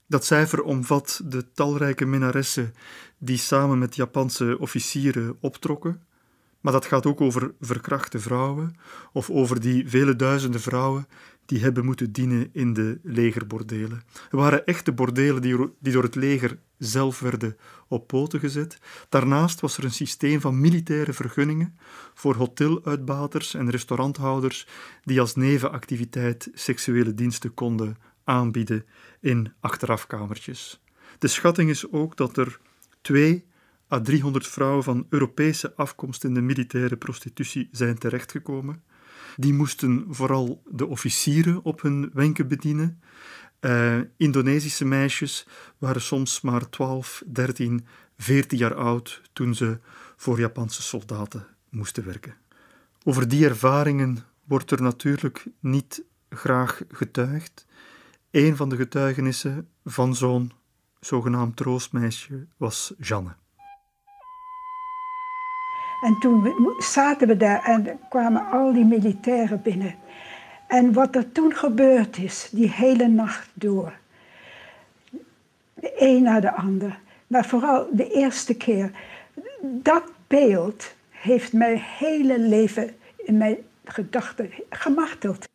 [0.07, 2.73] Dat cijfer omvat de talrijke minnaressen
[3.17, 6.01] die samen met Japanse officieren optrokken,
[6.61, 8.75] maar dat gaat ook over verkrachte vrouwen
[9.13, 11.07] of over die vele duizenden vrouwen
[11.45, 14.01] die hebben moeten dienen in de legerbordelen.
[14.31, 18.79] Er waren echte bordelen die, die door het leger zelf werden op poten gezet.
[19.09, 21.77] Daarnaast was er een systeem van militaire vergunningen
[22.13, 24.67] voor hoteluitbaters en restauranthouders
[25.03, 28.85] die als nevenactiviteit seksuele diensten konden aanbieden
[29.19, 30.83] in achterafkamertjes.
[31.19, 32.59] De schatting is ook dat er
[33.01, 33.45] twee
[33.91, 38.83] à 300 vrouwen van Europese afkomst in de militaire prostitutie zijn terechtgekomen.
[39.35, 43.01] Die moesten vooral de officieren op hun wenken bedienen.
[43.61, 47.85] Uh, Indonesische meisjes waren soms maar 12, 13,
[48.17, 49.79] 14 jaar oud toen ze
[50.15, 52.35] voor Japanse soldaten moesten werken.
[53.03, 57.65] Over die ervaringen wordt er natuurlijk niet graag getuigd.
[58.31, 60.51] Een van de getuigenissen van zo'n
[60.99, 63.35] zogenaamd troostmeisje was Janne.
[66.05, 69.95] En toen zaten we daar en kwamen al die militairen binnen.
[70.67, 73.93] En wat er toen gebeurd is, die hele nacht door.
[75.73, 76.99] De een na de ander.
[77.27, 78.91] Maar vooral de eerste keer.
[79.61, 85.47] Dat beeld heeft mijn hele leven in mijn gedachten gemarteld.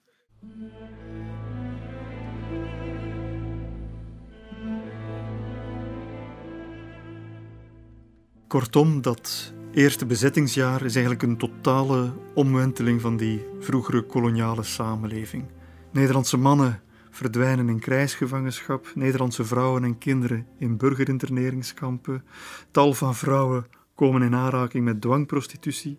[8.46, 15.45] Kortom, dat eerste bezettingsjaar is eigenlijk een totale omwenteling van die vroegere koloniale samenleving.
[15.93, 22.25] Nederlandse mannen verdwijnen in krijgsgevangenschap, Nederlandse vrouwen en kinderen in burgerinterneringskampen,
[22.71, 25.99] tal van vrouwen komen in aanraking met dwangprostitutie.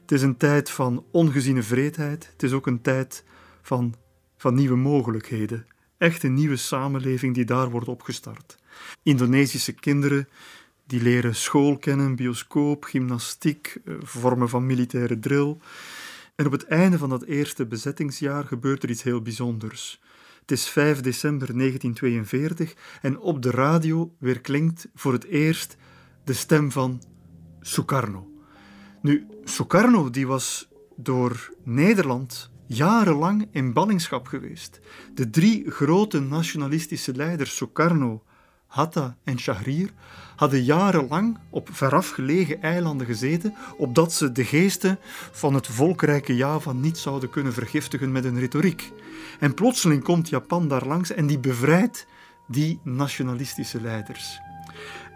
[0.00, 3.24] Het is een tijd van ongeziene vreedheid, het is ook een tijd
[3.62, 3.94] van,
[4.36, 5.66] van nieuwe mogelijkheden.
[5.96, 8.58] Echt een nieuwe samenleving die daar wordt opgestart.
[9.02, 10.28] Indonesische kinderen
[10.88, 15.56] die leren school kennen, bioscoop, gymnastiek, eh, vormen van militaire drill.
[16.34, 20.00] En op het einde van dat eerste bezettingsjaar gebeurt er iets heel bijzonders.
[20.40, 25.76] Het is 5 december 1942 en op de radio weer klinkt voor het eerst
[26.24, 27.02] de stem van
[27.60, 28.30] Sukarno.
[29.02, 34.80] Nu, Sukarno die was door Nederland jarenlang in ballingschap geweest.
[35.14, 38.22] De drie grote nationalistische leiders, Sukarno,
[38.66, 39.90] Hatta en Shahrir,
[40.38, 44.98] hadden jarenlang op verafgelegen eilanden gezeten, opdat ze de geesten
[45.32, 48.92] van het volkrijke Java niet zouden kunnen vergiftigen met hun retoriek.
[49.38, 52.06] En plotseling komt Japan daar langs en die bevrijdt
[52.46, 54.40] die nationalistische leiders.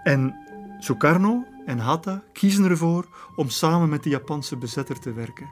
[0.03, 0.35] En
[0.79, 3.07] Sukarno en Hatta kiezen ervoor
[3.37, 5.51] om samen met de Japanse bezetter te werken.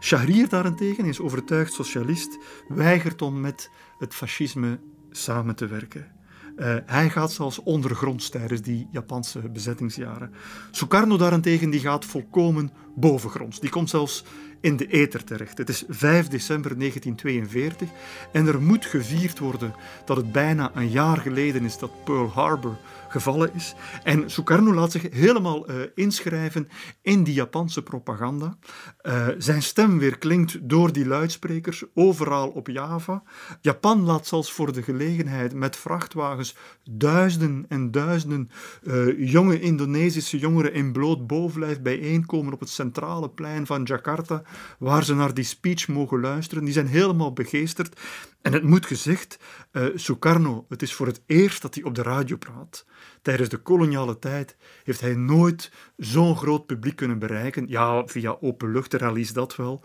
[0.00, 2.38] Shahrir daarentegen is overtuigd socialist,
[2.68, 4.80] weigert om met het fascisme
[5.10, 6.19] samen te werken.
[6.60, 10.32] Uh, hij gaat zelfs ondergronds tijdens die Japanse bezettingsjaren.
[10.70, 13.60] Sukarno daarentegen die gaat volkomen bovengronds.
[13.60, 14.24] Die komt zelfs
[14.60, 15.58] in de ether terecht.
[15.58, 17.88] Het is 5 december 1942
[18.32, 22.76] en er moet gevierd worden dat het bijna een jaar geleden is dat Pearl Harbor
[23.10, 23.74] gevallen is.
[24.02, 26.68] En Sukarno laat zich helemaal uh, inschrijven
[27.02, 28.58] in die Japanse propaganda.
[29.02, 33.22] Uh, zijn stem weer klinkt door die luidsprekers overal op Java.
[33.60, 36.56] Japan laat zelfs voor de gelegenheid met vrachtwagens
[36.90, 38.50] duizenden en duizenden
[38.82, 44.42] uh, jonge Indonesische jongeren in bloot bovenlijf bijeenkomen op het centrale plein van Jakarta,
[44.78, 46.64] waar ze naar die speech mogen luisteren.
[46.64, 48.00] Die zijn helemaal begeesterd.
[48.42, 49.38] En het moet gezegd,
[49.72, 52.86] uh, Sukarno, het is voor het eerst dat hij op de radio praat.
[53.22, 57.68] Tijdens de koloniale tijd heeft hij nooit zo'n groot publiek kunnen bereiken.
[57.68, 59.82] Ja, via openluchtrallies dat wel.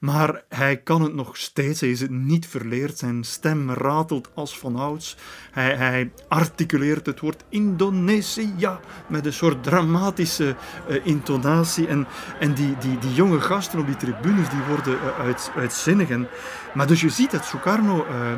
[0.00, 2.98] Maar hij kan het nog steeds, hij is het niet verleerd.
[2.98, 5.16] Zijn stem ratelt als vanouds.
[5.50, 10.56] Hij, hij articuleert het woord Indonesia met een soort dramatische
[10.88, 11.86] uh, intonatie.
[11.86, 12.06] En,
[12.40, 16.10] en die, die, die jonge gasten op die tribunes die worden uh, uit, uitzinnig.
[16.10, 16.28] En,
[16.74, 18.06] maar dus je ziet dat Sukarno...
[18.06, 18.32] Uh,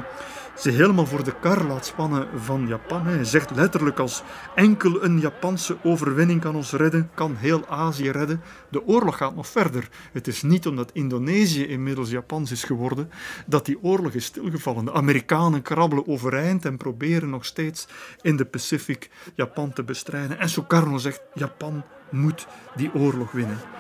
[0.57, 3.07] ze helemaal voor de kar laat spannen van Japan.
[3.07, 4.23] Hij zegt letterlijk als
[4.55, 8.43] enkel een Japanse overwinning kan ons redden, kan heel Azië redden.
[8.69, 9.89] De oorlog gaat nog verder.
[10.13, 13.11] Het is niet omdat Indonesië inmiddels Japans is geworden
[13.47, 14.85] dat die oorlog is stilgevallen.
[14.85, 17.87] De Amerikanen krabbelen overeind en proberen nog steeds
[18.21, 20.39] in de Pacific Japan te bestrijden.
[20.39, 22.47] En Sukarno zegt, Japan moet
[22.77, 23.74] die oorlog winnen.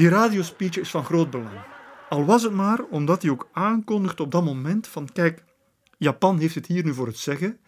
[0.00, 1.60] Die radiospeech is van groot belang.
[2.08, 5.44] Al was het maar omdat hij ook aankondigt op dat moment van kijk,
[5.98, 7.58] Japan heeft het hier nu voor het zeggen,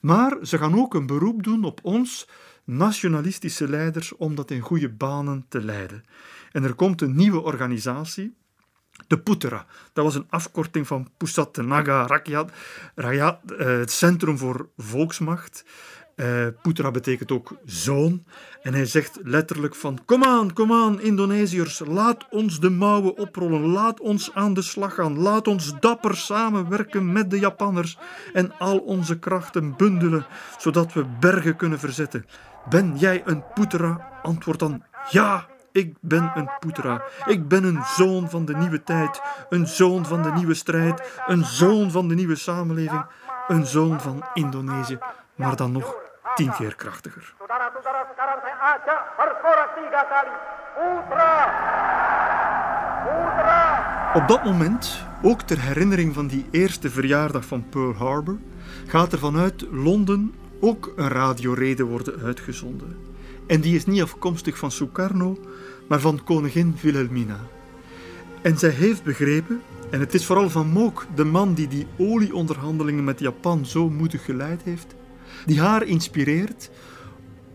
[0.00, 2.28] maar ze gaan ook een beroep doen op ons,
[2.64, 6.04] nationalistische leiders, om dat in goede banen te leiden.
[6.52, 8.34] En er komt een nieuwe organisatie,
[9.06, 9.66] de Putra.
[9.92, 12.52] Dat was een afkorting van Pusat Naga Rakyat,
[12.94, 15.64] Rakyat eh, het Centrum voor Volksmacht.
[16.22, 18.24] Uh, Putra betekent ook zoon.
[18.62, 23.60] En hij zegt letterlijk van, kom aan, kom aan, Indonesiërs, laat ons de mouwen oprollen,
[23.60, 27.98] laat ons aan de slag gaan, laat ons dapper samenwerken met de Japanners
[28.32, 30.26] en al onze krachten bundelen,
[30.58, 32.26] zodat we bergen kunnen verzetten.
[32.68, 34.10] Ben jij een Putra?
[34.22, 35.50] Antwoord dan ja.
[35.72, 37.02] Ik ben een Putra.
[37.26, 41.44] Ik ben een zoon van de nieuwe tijd, een zoon van de nieuwe strijd, een
[41.44, 43.04] zoon van de nieuwe samenleving,
[43.48, 44.98] een zoon van Indonesië,
[45.34, 46.01] maar dan nog
[46.34, 47.34] tien keer krachtiger.
[54.14, 58.38] Op dat moment, ook ter herinnering van die eerste verjaardag van Pearl Harbor,
[58.86, 62.96] gaat er vanuit Londen ook een radiorede worden uitgezonden.
[63.46, 65.38] En die is niet afkomstig van Sukarno,
[65.88, 67.38] maar van koningin Wilhelmina.
[68.42, 73.04] En zij heeft begrepen, en het is vooral Van Mook, de man die die olieonderhandelingen
[73.04, 74.94] met Japan zo moedig geleid heeft,
[75.46, 76.70] die haar inspireert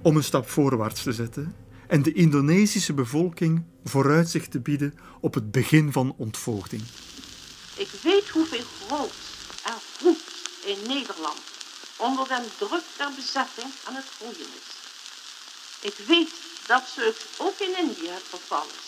[0.02, 1.56] om een stap voorwaarts te zetten
[1.88, 6.82] en de Indonesische bevolking vooruitzicht te bieden op het begin van ontvoogding.
[7.76, 9.14] Ik weet hoeveel groot
[9.64, 10.24] en goed
[10.66, 11.42] in Nederland
[11.98, 14.76] onder de druk der bezetting aan het groeien is.
[15.82, 16.34] Ik weet
[16.68, 18.88] dat zoiets ook in Indië het geval is,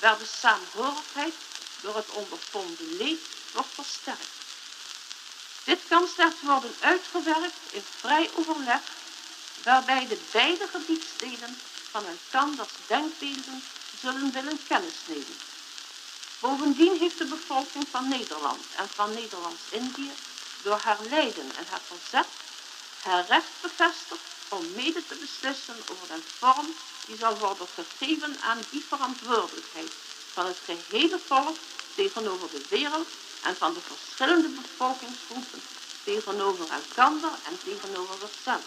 [0.00, 1.34] waar de saamhorigheid
[1.82, 3.20] door het ondervonden leed
[3.54, 4.37] wordt versterkt.
[5.68, 8.80] Dit kan slechts worden uitgewerkt in vrij overleg,
[9.64, 11.56] waarbij de beide gebiedsdelen
[11.90, 13.62] van elkanders denkbeelden
[14.00, 15.36] zullen willen kennisnemen.
[16.40, 20.12] Bovendien heeft de bevolking van Nederland en van Nederlands-Indië
[20.62, 22.26] door haar lijden en haar verzet
[23.02, 26.74] haar recht bevestigd om mede te beslissen over de vorm
[27.06, 29.92] die zal worden gegeven aan die verantwoordelijkheid
[30.32, 31.56] van het gehele volk
[31.94, 33.08] tegenover de wereld
[33.44, 35.60] en van de verschillende bevolkingsgroepen
[36.04, 38.66] tegenover elkander en tegenover zichzelf.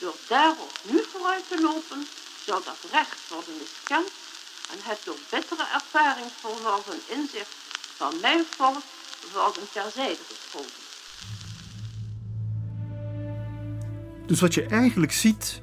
[0.00, 2.06] Door daarop nu vooruit te lopen,
[2.46, 4.10] zou dat recht worden miskend
[4.72, 7.54] en het door bittere ervaring verworven inzicht
[7.96, 8.82] van mijn volk
[9.32, 10.82] worden terzijde geschoven.
[14.26, 15.62] Dus wat je eigenlijk ziet,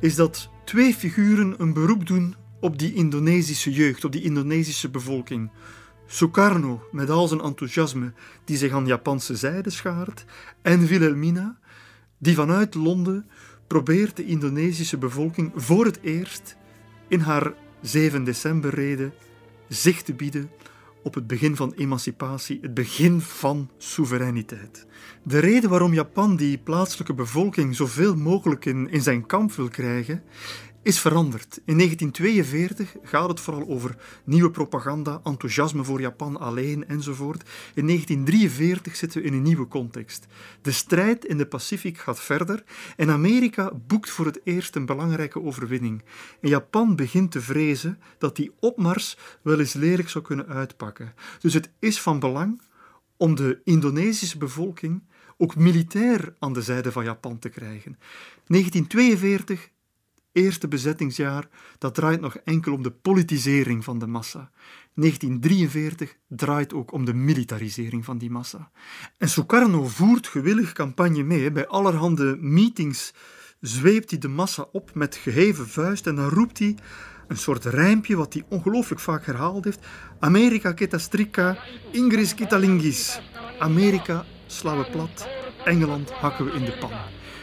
[0.00, 5.50] is dat twee figuren een beroep doen op die Indonesische jeugd, op die Indonesische bevolking.
[6.12, 8.12] Sukarno met al zijn enthousiasme
[8.44, 10.24] die zich aan Japanse zijde schaart,
[10.62, 11.58] en Wilhelmina
[12.18, 13.26] die vanuit Londen
[13.66, 16.56] probeert de Indonesische bevolking voor het eerst
[17.08, 19.12] in haar 7 decemberrede
[19.68, 20.50] zicht te bieden
[21.02, 24.86] op het begin van emancipatie, het begin van soevereiniteit.
[25.22, 30.22] De reden waarom Japan die plaatselijke bevolking zoveel mogelijk in, in zijn kamp wil krijgen,
[30.82, 31.60] is veranderd.
[31.64, 37.42] In 1942 gaat het vooral over nieuwe propaganda, enthousiasme voor Japan alleen enzovoort.
[37.74, 40.26] In 1943 zitten we in een nieuwe context.
[40.62, 42.64] De strijd in de Pacific gaat verder
[42.96, 46.02] en Amerika boekt voor het eerst een belangrijke overwinning.
[46.40, 51.14] En Japan begint te vrezen dat die opmars wel eens lelijk zou kunnen uitpakken.
[51.40, 52.60] Dus het is van belang
[53.16, 55.02] om de Indonesische bevolking
[55.36, 57.98] ook militair aan de zijde van Japan te krijgen.
[58.46, 59.70] 1942
[60.32, 64.50] eerste bezettingsjaar, dat draait nog enkel om de politisering van de massa.
[64.94, 68.70] 1943 draait ook om de militarisering van die massa.
[69.18, 71.52] En Sukarno voert gewillig campagne mee.
[71.52, 73.14] Bij allerhande meetings
[73.60, 76.76] zweept hij de massa op met geheven vuist en dan roept hij
[77.28, 79.86] een soort rijmpje wat hij ongelooflijk vaak herhaald heeft.
[80.18, 81.58] Amerika ketastrika,
[81.92, 83.20] Ingris kitalingis.
[83.58, 85.28] Amerika slaan we plat,
[85.64, 86.92] Engeland hakken we in de pan.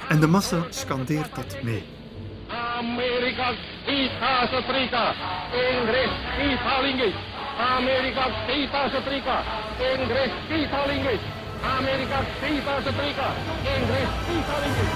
[0.09, 1.96] En de massa scandeert dat mee.
[2.77, 5.05] Amerika kita setrika,
[5.49, 7.15] Inggris kita linggis.
[7.57, 9.37] Amerika kita setrika,
[9.81, 11.21] Inggris kita linggis.
[11.77, 13.27] Amerika kita setrika,
[13.65, 14.91] Inggris kita linggis.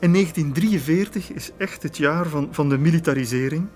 [0.00, 3.68] En 1943 is echt het jaar van, van de militarisering.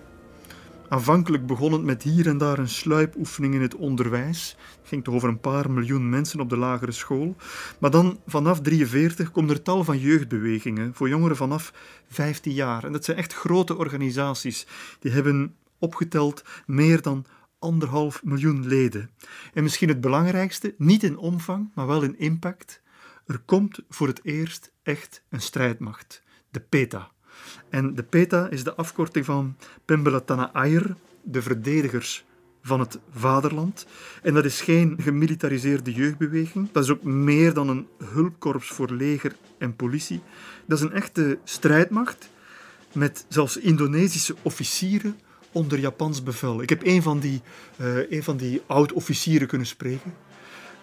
[0.89, 4.57] Aanvankelijk begon het met hier en daar een sluipoefening in het onderwijs.
[4.79, 7.37] Het ging toch over een paar miljoen mensen op de lagere school.
[7.79, 11.73] Maar dan, vanaf 43, komt er tal van jeugdbewegingen voor jongeren vanaf
[12.09, 12.85] 15 jaar.
[12.85, 14.67] En dat zijn echt grote organisaties.
[15.01, 17.27] Die hebben opgeteld meer dan
[17.59, 19.11] anderhalf miljoen leden.
[19.53, 22.83] En misschien het belangrijkste, niet in omvang, maar wel in impact.
[23.27, 27.11] Er komt voor het eerst echt een strijdmacht, de PETA.
[27.69, 32.25] En de PETA is de afkorting van Pembelatana Ayer, de verdedigers
[32.63, 33.87] van het vaderland.
[34.23, 36.69] En dat is geen gemilitariseerde jeugdbeweging.
[36.73, 40.21] Dat is ook meer dan een hulpkorps voor leger en politie.
[40.67, 42.29] Dat is een echte strijdmacht
[42.93, 45.17] met zelfs Indonesische officieren
[45.53, 46.63] onder Japans bevel.
[46.63, 47.41] Ik heb een van die,
[47.81, 50.15] uh, van die oud-officieren kunnen spreken.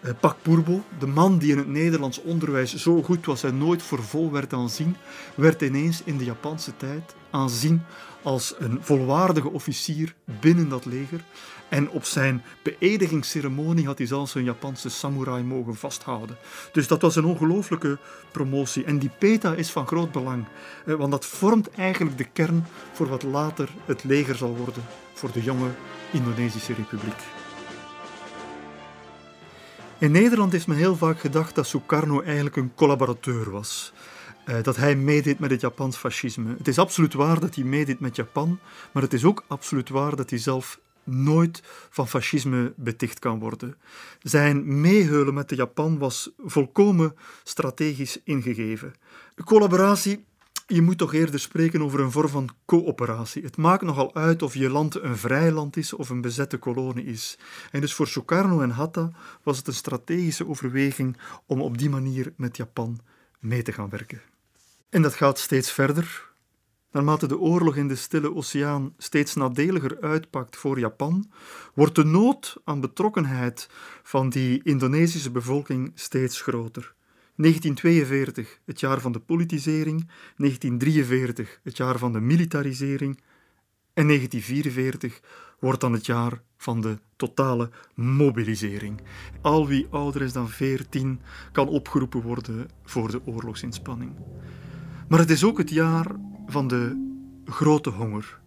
[0.04, 3.82] Uh, Pak Purbo, de man die in het Nederlands onderwijs zo goed was en nooit
[3.82, 4.96] voor vol werd aanzien,
[5.36, 7.82] werd ineens in de Japanse tijd aanzien
[8.22, 11.24] als een volwaardige officier binnen dat leger.
[11.70, 16.38] En op zijn beëdigingsceremonie had hij zelfs een Japanse samurai mogen vasthouden.
[16.72, 17.98] Dus dat was een ongelooflijke
[18.32, 18.84] promotie.
[18.84, 20.46] En die PETA is van groot belang,
[20.86, 24.84] eh, want dat vormt eigenlijk de kern voor wat later het leger zal worden
[25.14, 25.70] voor de jonge
[26.12, 27.43] Indonesische Republiek.
[30.04, 33.94] In Nederland is men heel vaak gedacht dat Sukarno eigenlijk een collaborateur was.
[34.50, 36.56] Uh, dat hij meedeed met het Japans fascisme.
[36.58, 38.60] Het is absoluut waar dat hij meedeed met Japan,
[38.92, 43.76] maar het is ook absoluut waar dat hij zelf nooit van fascisme beticht kan worden.
[44.22, 48.94] Zijn meeheulen met de Japan was volkomen strategisch ingegeven.
[49.46, 50.26] Collaboratie,
[50.68, 53.44] je moet toch eerder spreken over een vorm van coöperatie.
[53.44, 57.06] Het maakt nogal uit of je land een vrij land is of een bezette kolonie
[57.06, 57.38] is.
[57.72, 59.12] En dus voor Sukarno en Hatta
[59.44, 63.00] was het een strategische overweging om op die manier met Japan
[63.40, 64.22] mee te gaan werken.
[64.90, 66.32] En dat gaat steeds verder.
[66.92, 71.32] Naarmate de oorlog in de Stille Oceaan steeds nadeliger uitpakt voor Japan,
[71.74, 73.70] wordt de nood aan betrokkenheid
[74.04, 76.94] van die Indonesische bevolking steeds groter.
[77.36, 83.20] 1942, het jaar van de politisering, 1943, het jaar van de militarisering
[83.94, 85.22] en 1944
[85.60, 89.02] wordt dan het jaar van de totale mobilisering.
[89.42, 91.20] Al wie ouder is dan 14
[91.52, 94.12] kan opgeroepen worden voor de oorlogsinspanning.
[95.08, 96.06] Maar het is ook het jaar
[96.48, 97.12] van de
[97.46, 98.40] grote honger.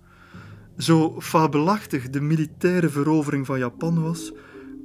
[0.78, 4.32] Zo fabelachtig de militaire verovering van Japan was,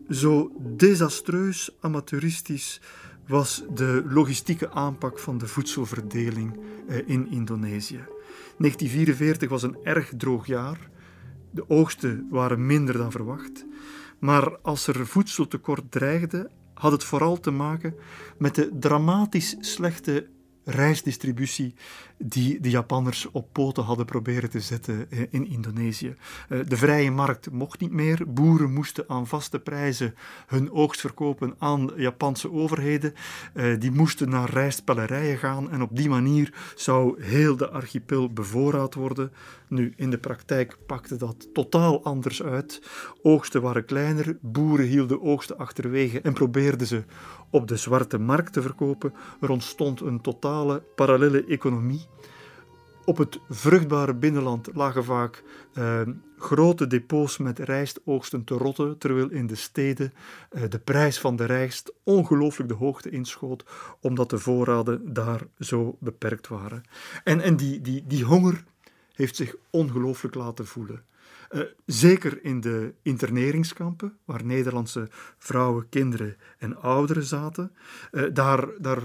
[0.09, 2.81] zo desastreus amateuristisch
[3.27, 8.03] was de logistieke aanpak van de voedselverdeling eh, in Indonesië.
[8.57, 10.89] 1944 was een erg droog jaar.
[11.51, 13.65] De oogsten waren minder dan verwacht.
[14.19, 17.95] Maar als er voedseltekort dreigde, had het vooral te maken
[18.37, 20.27] met de dramatisch slechte
[20.63, 21.75] reisdistributie
[22.23, 26.15] die de Japanners op poten hadden proberen te zetten eh, in Indonesië.
[26.49, 28.23] Eh, de vrije markt mocht niet meer.
[28.27, 30.15] Boeren moesten aan vaste prijzen
[30.47, 33.13] hun oogst verkopen aan Japanse overheden.
[33.53, 38.93] Eh, die moesten naar rijstpellerijen gaan en op die manier zou heel de archipel bevoorraad
[38.93, 39.31] worden.
[39.67, 42.81] Nu, in de praktijk pakte dat totaal anders uit.
[43.21, 47.03] Oogsten waren kleiner, boeren hielden oogsten achterwege en probeerden ze
[47.49, 49.13] op de zwarte markt te verkopen.
[49.41, 52.10] Er ontstond een totale parallele economie.
[53.05, 55.43] Op het vruchtbare binnenland lagen vaak
[55.73, 56.01] eh,
[56.37, 60.13] grote depots met rijstoogsten te rotten, terwijl in de steden
[60.49, 63.65] eh, de prijs van de rijst ongelooflijk de hoogte inschoot,
[63.99, 66.83] omdat de voorraden daar zo beperkt waren.
[67.23, 68.63] En, en die, die, die honger
[69.13, 71.03] heeft zich ongelooflijk laten voelen.
[71.51, 77.71] Uh, zeker in de interneringskampen, waar Nederlandse vrouwen, kinderen en ouderen zaten,
[78.11, 79.01] uh, daar, daar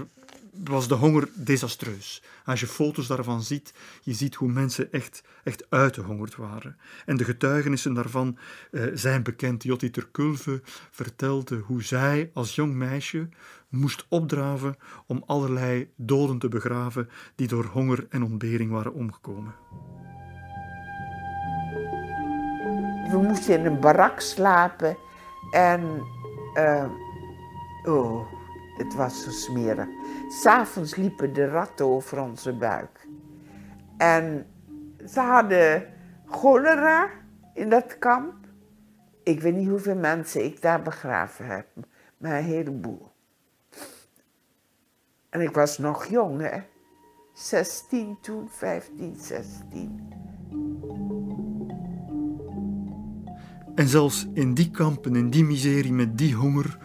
[0.63, 2.23] was de honger desastreus.
[2.45, 6.77] Als je foto's daarvan ziet, je ziet hoe mensen echt, echt uitgehongerd waren.
[7.05, 8.37] En de getuigenissen daarvan
[8.71, 9.63] uh, zijn bekend.
[9.63, 13.29] Jotti Terkulve vertelde hoe zij als jong meisje
[13.69, 19.55] moest opdraven om allerlei doden te begraven die door honger en ontbering waren omgekomen.
[23.11, 24.97] We moesten in een barak slapen
[25.51, 25.81] en.
[26.53, 26.89] Uh,
[27.83, 28.31] oh,
[28.77, 29.87] het was zo smerig.
[30.27, 33.07] S'avonds liepen de ratten over onze buik.
[33.97, 34.45] En
[35.09, 35.93] ze hadden
[36.25, 37.09] cholera
[37.53, 38.35] in dat kamp.
[39.23, 41.67] Ik weet niet hoeveel mensen ik daar begraven heb,
[42.17, 43.11] maar een heleboel.
[45.29, 46.59] En ik was nog jong, hè?
[47.33, 50.13] 16 toen, 15, 16.
[53.75, 56.77] En zelfs in die kampen, in die miserie, met die honger,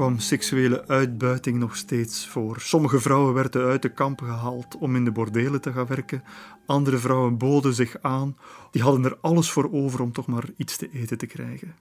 [0.00, 2.60] kwam seksuele uitbuiting nog steeds voor.
[2.60, 6.22] Sommige vrouwen werden uit de kampen gehaald om in de bordelen te gaan werken.
[6.66, 8.36] Andere vrouwen boden zich aan.
[8.70, 11.76] Die hadden er alles voor over om toch maar iets te eten te krijgen.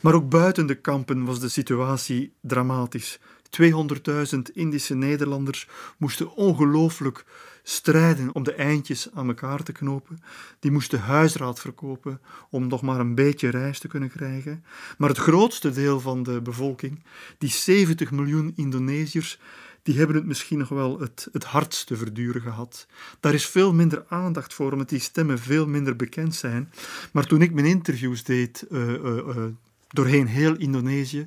[0.00, 3.18] Maar ook buiten de kampen was de situatie dramatisch.
[3.60, 5.68] 200.000 Indische Nederlanders
[5.98, 7.24] moesten ongelooflijk
[7.68, 10.18] strijden om de eindjes aan elkaar te knopen.
[10.60, 14.64] Die moesten huisraad verkopen om nog maar een beetje reis te kunnen krijgen.
[14.98, 17.02] Maar het grootste deel van de bevolking,
[17.38, 19.38] die 70 miljoen Indonesiërs,
[19.82, 22.86] die hebben het misschien nog wel het, het hardst te verduren gehad.
[23.20, 26.72] Daar is veel minder aandacht voor, omdat die stemmen veel minder bekend zijn.
[27.12, 29.44] Maar toen ik mijn interviews deed uh, uh, uh,
[29.88, 31.26] doorheen heel Indonesië,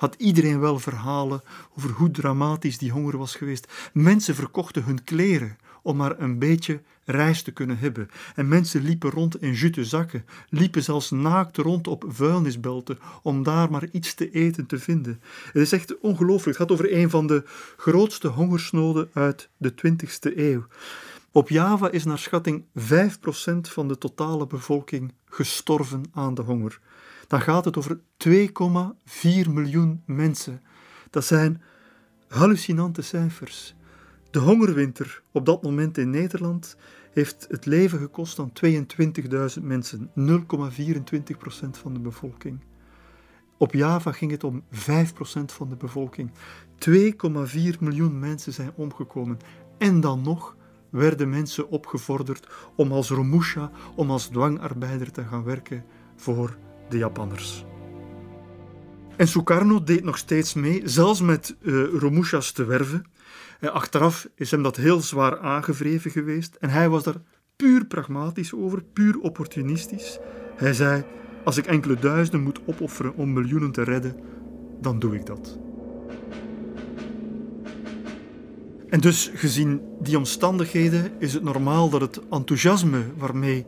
[0.00, 1.42] had iedereen wel verhalen
[1.76, 3.72] over hoe dramatisch die honger was geweest.
[3.92, 8.10] Mensen verkochten hun kleren om maar een beetje reis te kunnen hebben.
[8.34, 13.70] En mensen liepen rond in jute zakken, liepen zelfs naakt rond op vuilnisbelten om daar
[13.70, 15.20] maar iets te eten te vinden.
[15.44, 16.58] Het is echt ongelooflijk.
[16.58, 17.44] Het gaat over een van de
[17.76, 20.66] grootste hongersnoden uit de 20e eeuw.
[21.32, 22.82] Op Java is naar schatting 5%
[23.60, 26.80] van de totale bevolking gestorven aan de honger
[27.30, 30.62] dan gaat het over 2,4 miljoen mensen.
[31.10, 31.62] Dat zijn
[32.28, 33.74] hallucinante cijfers.
[34.30, 36.76] De hongerwinter op dat moment in Nederland
[37.12, 38.52] heeft het leven gekost aan
[39.58, 42.60] 22.000 mensen, 0,24% van de bevolking.
[43.56, 44.68] Op Java ging het om 5%
[45.46, 46.30] van de bevolking.
[46.88, 49.38] 2,4 miljoen mensen zijn omgekomen.
[49.78, 50.56] En dan nog
[50.88, 55.84] werden mensen opgevorderd om als Romusha, om als dwangarbeider te gaan werken
[56.16, 56.56] voor
[56.90, 57.64] de Japanners.
[59.16, 63.04] En Sukarno deed nog steeds mee, zelfs met uh, Romushas te werven.
[63.60, 67.20] achteraf is hem dat heel zwaar aangevreven geweest en hij was daar
[67.56, 70.18] puur pragmatisch over, puur opportunistisch.
[70.56, 71.04] Hij zei:
[71.44, 74.16] Als ik enkele duizenden moet opofferen om miljoenen te redden,
[74.80, 75.58] dan doe ik dat.
[78.88, 83.66] En dus, gezien die omstandigheden, is het normaal dat het enthousiasme waarmee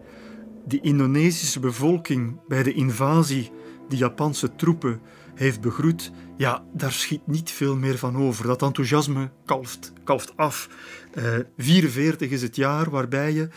[0.67, 3.51] de Indonesische bevolking bij de invasie
[3.89, 5.01] die Japanse troepen
[5.35, 8.47] heeft begroet, ja, daar schiet niet veel meer van over.
[8.47, 10.69] Dat enthousiasme kalft, kalft af.
[11.15, 13.49] Uh, eh, 44 is het jaar waarbij je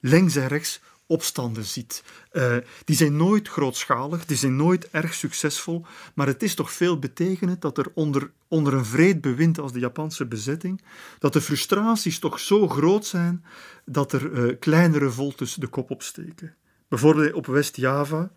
[0.00, 2.04] links en rechts opstanden ziet.
[2.32, 6.98] Uh, die zijn nooit grootschalig, die zijn nooit erg succesvol, maar het is toch veel
[6.98, 10.82] betekenend dat er onder, onder een vreed bewind als de Japanse bezetting,
[11.18, 13.44] dat de frustraties toch zo groot zijn
[13.84, 16.54] dat er uh, kleinere voltes de kop opsteken.
[16.88, 18.30] Bijvoorbeeld op West-Java,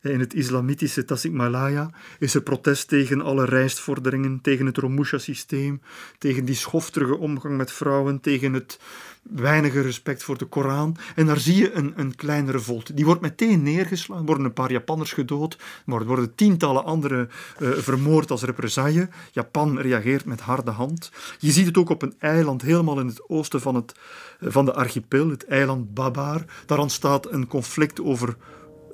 [0.00, 5.80] in het islamitische Tasikmalaya is er protest tegen alle rijstvorderingen, tegen het Romusha-systeem,
[6.18, 8.78] tegen die schofterige omgang met vrouwen, tegen het
[9.22, 10.96] weinige respect voor de Koran.
[11.14, 12.96] En daar zie je een, een kleine revolt.
[12.96, 17.70] Die wordt meteen neergeslagen, worden een paar Japanners gedood, maar er worden tientallen anderen uh,
[17.70, 19.08] vermoord als represaille.
[19.32, 21.10] Japan reageert met harde hand.
[21.38, 23.94] Je ziet het ook op een eiland helemaal in het oosten van, het,
[24.40, 26.44] van de archipel, het eiland Babar.
[26.66, 28.36] Daar ontstaat een conflict over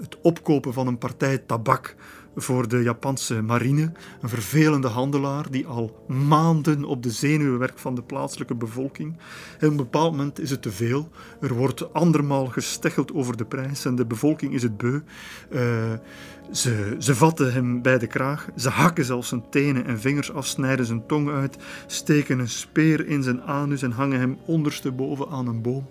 [0.01, 1.97] het opkopen van een partij tabak
[2.36, 7.94] voor de Japanse marine, een vervelende handelaar die al maanden op de zenuwen werkt van
[7.94, 9.16] de plaatselijke bevolking.
[9.59, 11.09] En op een bepaald moment is het te veel.
[11.40, 15.01] Er wordt andermaal gesteggeld over de prijs en de bevolking is het beu.
[15.51, 15.60] Uh,
[16.52, 20.47] ze, ze vatten hem bij de kraag, ze hakken zelfs zijn tenen en vingers af,
[20.47, 21.56] snijden zijn tong uit,
[21.86, 25.86] steken een speer in zijn anus en hangen hem ondersteboven aan een boom.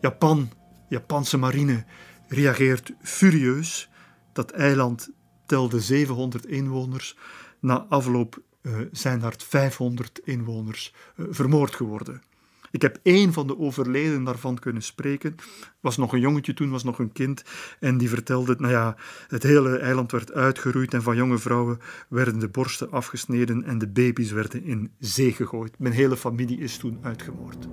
[0.00, 0.50] Japan,
[0.88, 1.84] Japanse marine,
[2.28, 3.90] reageert furieus.
[4.32, 5.10] Dat eiland
[5.46, 7.16] telde 700 inwoners.
[7.60, 12.22] Na afloop uh, zijn daar 500 inwoners uh, vermoord geworden.
[12.70, 15.34] Ik heb één van de overledenen daarvan kunnen spreken.
[15.80, 17.42] Was nog een jongetje toen, was nog een kind.
[17.80, 18.96] En die vertelde, nou ja,
[19.28, 21.78] het hele eiland werd uitgeroeid en van jonge vrouwen
[22.08, 25.78] werden de borsten afgesneden en de baby's werden in zee gegooid.
[25.78, 27.68] Mijn hele familie is toen uitgemoord.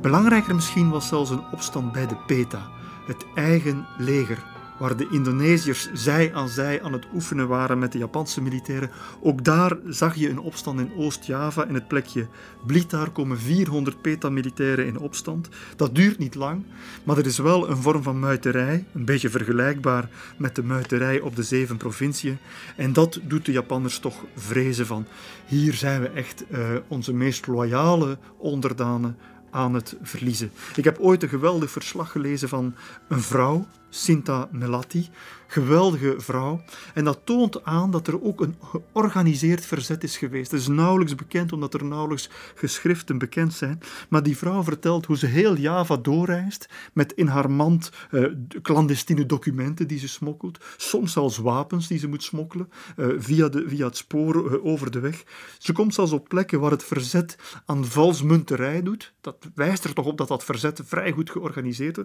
[0.00, 2.68] Belangrijker misschien was zelfs een opstand bij de PETA,
[3.06, 4.44] het eigen leger,
[4.78, 8.90] waar de Indonesiërs zij aan zij aan het oefenen waren met de Japanse militairen.
[9.20, 11.64] Ook daar zag je een opstand in Oost-Java.
[11.64, 12.26] In het plekje
[12.66, 15.48] Blitar komen 400 PETA-militairen in opstand.
[15.76, 16.64] Dat duurt niet lang,
[17.04, 20.08] maar er is wel een vorm van muiterij, een beetje vergelijkbaar
[20.38, 22.38] met de muiterij op de zeven provinciën.
[22.76, 25.06] En dat doet de Japanners toch vrezen van,
[25.46, 26.58] hier zijn we echt uh,
[26.88, 29.16] onze meest loyale onderdanen
[29.50, 30.50] aan het verliezen.
[30.74, 32.74] Ik heb ooit een geweldig verslag gelezen van
[33.08, 35.08] een vrouw, Sinta Melati.
[35.46, 36.60] Geweldige vrouw.
[36.94, 40.50] En dat toont aan dat er ook een georganiseerd verzet is geweest.
[40.50, 43.80] Het is nauwelijks bekend, omdat er nauwelijks geschriften bekend zijn.
[44.08, 48.26] Maar die vrouw vertelt hoe ze heel Java doorreist met in haar mand uh,
[48.62, 50.64] clandestine documenten die ze smokkelt.
[50.76, 54.90] Soms zelfs wapens die ze moet smokkelen uh, via, de, via het spoor uh, over
[54.90, 55.24] de weg.
[55.58, 57.36] Ze komt zelfs op plekken waar het verzet
[57.66, 59.14] aan valsmunterij doet.
[59.20, 62.04] Dat wijst er toch op dat dat verzet vrij goed georganiseerd is.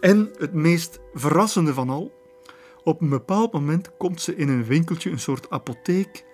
[0.00, 2.19] En het meest verrassende van al,
[2.84, 6.24] op een bepaald moment komt ze in een winkeltje, een soort apotheek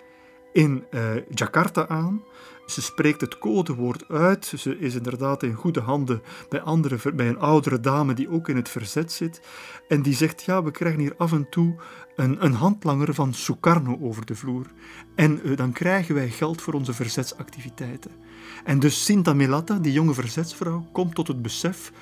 [0.52, 1.00] in uh,
[1.30, 2.24] Jakarta aan.
[2.66, 4.46] Ze spreekt het codewoord uit.
[4.46, 6.62] Ze is inderdaad in goede handen bij,
[7.14, 9.40] bij een oudere dame die ook in het verzet zit.
[9.88, 11.74] En die zegt: Ja, we krijgen hier af en toe
[12.16, 14.66] een, een handlanger van Sukarno over de vloer.
[15.14, 18.10] En uh, dan krijgen wij geld voor onze verzetsactiviteiten.
[18.64, 21.92] En dus Sinta Melata, die jonge verzetsvrouw, komt tot het besef: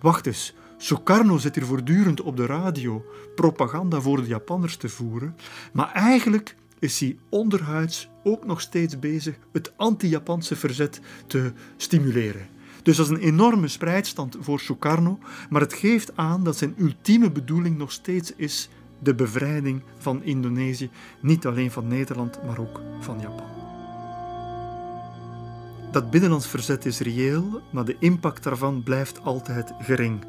[0.00, 0.54] Wacht eens.
[0.76, 5.36] Sukarno zit hier voortdurend op de radio propaganda voor de Japanners te voeren,
[5.72, 12.46] maar eigenlijk is hij onderhuids ook nog steeds bezig het anti-Japanse verzet te stimuleren.
[12.82, 15.18] Dus dat is een enorme spreidstand voor Sukarno,
[15.50, 18.68] maar het geeft aan dat zijn ultieme bedoeling nog steeds is
[18.98, 20.90] de bevrijding van Indonesië,
[21.20, 23.54] niet alleen van Nederland, maar ook van Japan.
[25.92, 30.24] Dat binnenlands verzet is reëel, maar de impact daarvan blijft altijd gering.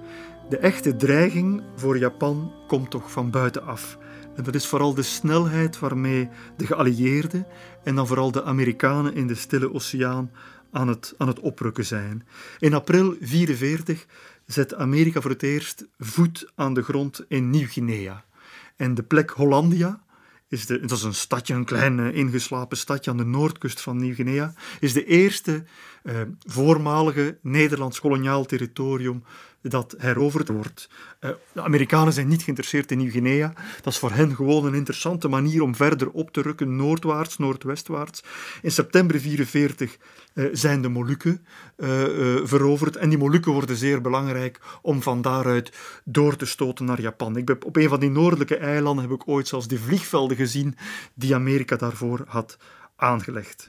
[0.49, 3.97] De echte dreiging voor Japan komt toch van buitenaf.
[4.35, 7.47] En dat is vooral de snelheid waarmee de geallieerden
[7.83, 10.31] en dan vooral de Amerikanen in de Stille Oceaan
[10.71, 12.27] aan het, aan het oprukken zijn.
[12.59, 14.05] In april 1944
[14.45, 18.25] zet Amerika voor het eerst voet aan de grond in Nieuw-Guinea.
[18.75, 20.03] En de plek Hollandia,
[20.47, 24.53] is dat is een stadje, een klein uh, ingeslapen stadje aan de noordkust van Nieuw-Guinea,
[24.79, 25.63] is de eerste
[26.03, 29.23] uh, voormalige Nederlands koloniaal territorium
[29.69, 30.89] dat heroverd wordt.
[31.19, 33.53] Uh, de Amerikanen zijn niet geïnteresseerd in Nieuw-Guinea.
[33.81, 38.23] Dat is voor hen gewoon een interessante manier om verder op te rukken, noordwaarts, noordwestwaarts.
[38.61, 39.97] In september 1944
[40.33, 41.45] uh, zijn de Molukken
[41.77, 41.87] uh,
[42.43, 42.95] veroverd.
[42.95, 45.71] En die Molukken worden zeer belangrijk om van daaruit
[46.03, 47.37] door te stoten naar Japan.
[47.37, 50.77] Ik ben, op een van die noordelijke eilanden heb ik ooit zelfs de vliegvelden gezien
[51.13, 52.57] die Amerika daarvoor had
[52.95, 53.67] aangelegd.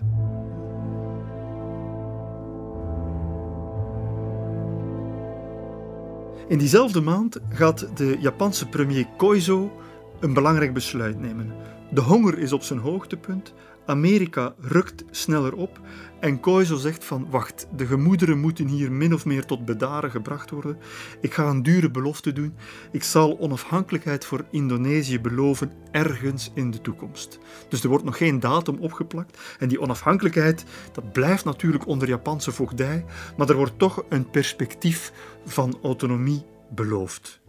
[6.48, 9.72] In diezelfde maand gaat de Japanse premier Koizo
[10.20, 11.54] een belangrijk besluit nemen.
[11.90, 13.54] De honger is op zijn hoogtepunt,
[13.86, 15.80] Amerika rukt sneller op
[16.20, 20.50] en Koizo zegt van wacht, de gemoederen moeten hier min of meer tot bedaren gebracht
[20.50, 20.78] worden.
[21.20, 22.54] Ik ga een dure belofte doen.
[22.92, 27.38] Ik zal onafhankelijkheid voor Indonesië beloven ergens in de toekomst.
[27.68, 32.52] Dus er wordt nog geen datum opgeplakt en die onafhankelijkheid dat blijft natuurlijk onder Japanse
[32.52, 33.04] voogdij,
[33.36, 35.12] maar er wordt toch een perspectief
[35.44, 37.40] van autonomie beloofd.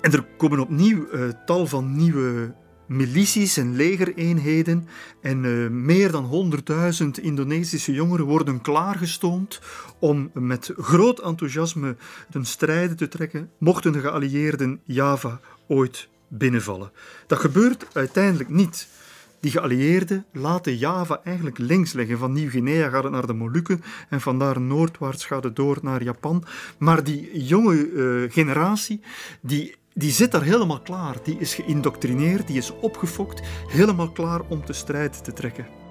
[0.00, 2.54] En er komen opnieuw uh, tal van nieuwe
[2.86, 4.88] milities en legereenheden
[5.22, 6.52] en uh, meer dan
[7.02, 9.60] 100.000 Indonesische jongeren worden klaargestoomd
[9.98, 11.96] om met groot enthousiasme
[12.30, 16.92] ten strijde te trekken mochten de geallieerden Java ooit binnenvallen.
[17.26, 18.88] Dat gebeurt uiteindelijk niet.
[19.40, 22.18] Die geallieerden laten Java eigenlijk links liggen.
[22.18, 26.44] Van Nieuw-Guinea gaat het naar de Molukken en vandaar noordwaarts gaat het door naar Japan.
[26.78, 29.00] Maar die jonge uh, generatie
[29.40, 31.16] die die zit daar helemaal klaar.
[31.22, 35.85] Die is geïndoctrineerd, die is opgefokt, helemaal klaar om te strijd te trekken.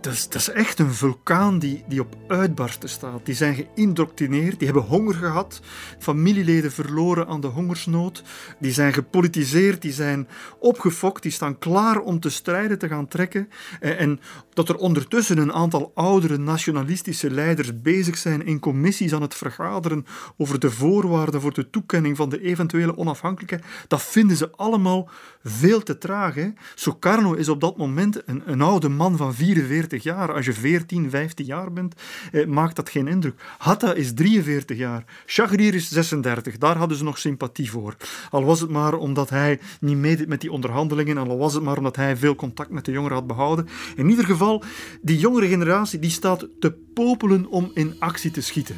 [0.00, 3.26] Dat is, dat is, echt een vulkaan die, die op uitbarsten staat.
[3.26, 5.60] Die zijn geïndoctrineerd, die hebben honger gehad,
[5.98, 8.22] familieleden verloren aan de hongersnood.
[8.58, 13.48] Die zijn gepolitiseerd, die zijn opgefokt, die staan klaar om te strijden, te gaan trekken.
[13.80, 14.20] En,
[14.54, 20.06] dat er ondertussen een aantal oudere nationalistische leiders bezig zijn in commissies aan het vergaderen
[20.36, 25.10] over de voorwaarden voor de toekenning van de eventuele onafhankelijkheid, dat vinden ze allemaal
[25.42, 26.34] veel te traag.
[26.34, 26.48] Hè?
[26.74, 30.32] Sukarno is op dat moment een, een oude man van 44 jaar.
[30.32, 31.94] Als je 14, 15 jaar bent,
[32.32, 33.40] eh, maakt dat geen indruk.
[33.58, 35.04] Hatta is 43 jaar.
[35.26, 36.58] Shagrir is 36.
[36.58, 37.96] Daar hadden ze nog sympathie voor.
[38.30, 41.76] Al was het maar omdat hij niet meedeed met die onderhandelingen, al was het maar
[41.76, 43.68] omdat hij veel contact met de jongeren had behouden.
[43.96, 44.62] In ieder geval,
[45.02, 48.76] die jongere generatie die staat te popelen om in actie te schieten.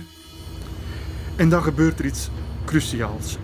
[1.36, 2.30] En dan gebeurt er iets
[2.64, 3.38] cruciaals.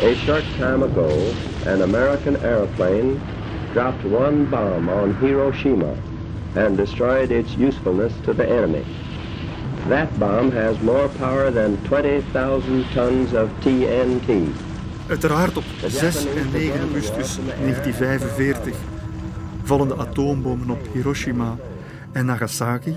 [0.00, 1.08] A short time ago,
[1.66, 3.20] an American airplane
[3.72, 5.92] dropped one bomb on Hiroshima
[6.54, 8.84] and destroyed its usefulness to the enemy.
[9.88, 14.54] That bomb has more power than 20,000 tons of TNT.
[15.08, 18.76] Uiteraard op 6 en 9 augustus 1945
[19.62, 21.56] vallen de atoombommen op Hiroshima
[22.12, 22.96] en Nagasaki.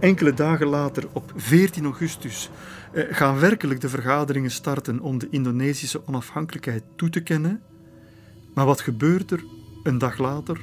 [0.00, 2.50] Enkele dagen later, op 14 augustus,
[2.92, 7.62] eh, gaan werkelijk de vergaderingen starten om de Indonesische onafhankelijkheid toe te kennen.
[8.54, 9.44] Maar wat gebeurt er
[9.82, 10.60] een dag later?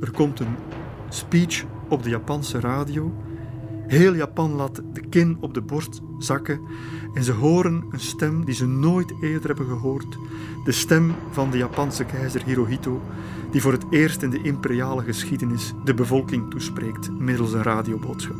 [0.00, 0.56] Er komt een
[1.08, 3.14] speech op de Japanse radio.
[3.86, 6.60] Heel Japan laat de kin op de borst zakken
[7.14, 10.18] en ze horen een stem die ze nooit eerder hebben gehoord.
[10.64, 13.00] De stem van de Japanse keizer Hirohito,
[13.50, 18.36] die voor het eerst in de imperiale geschiedenis de bevolking toespreekt middels een radioboodschap.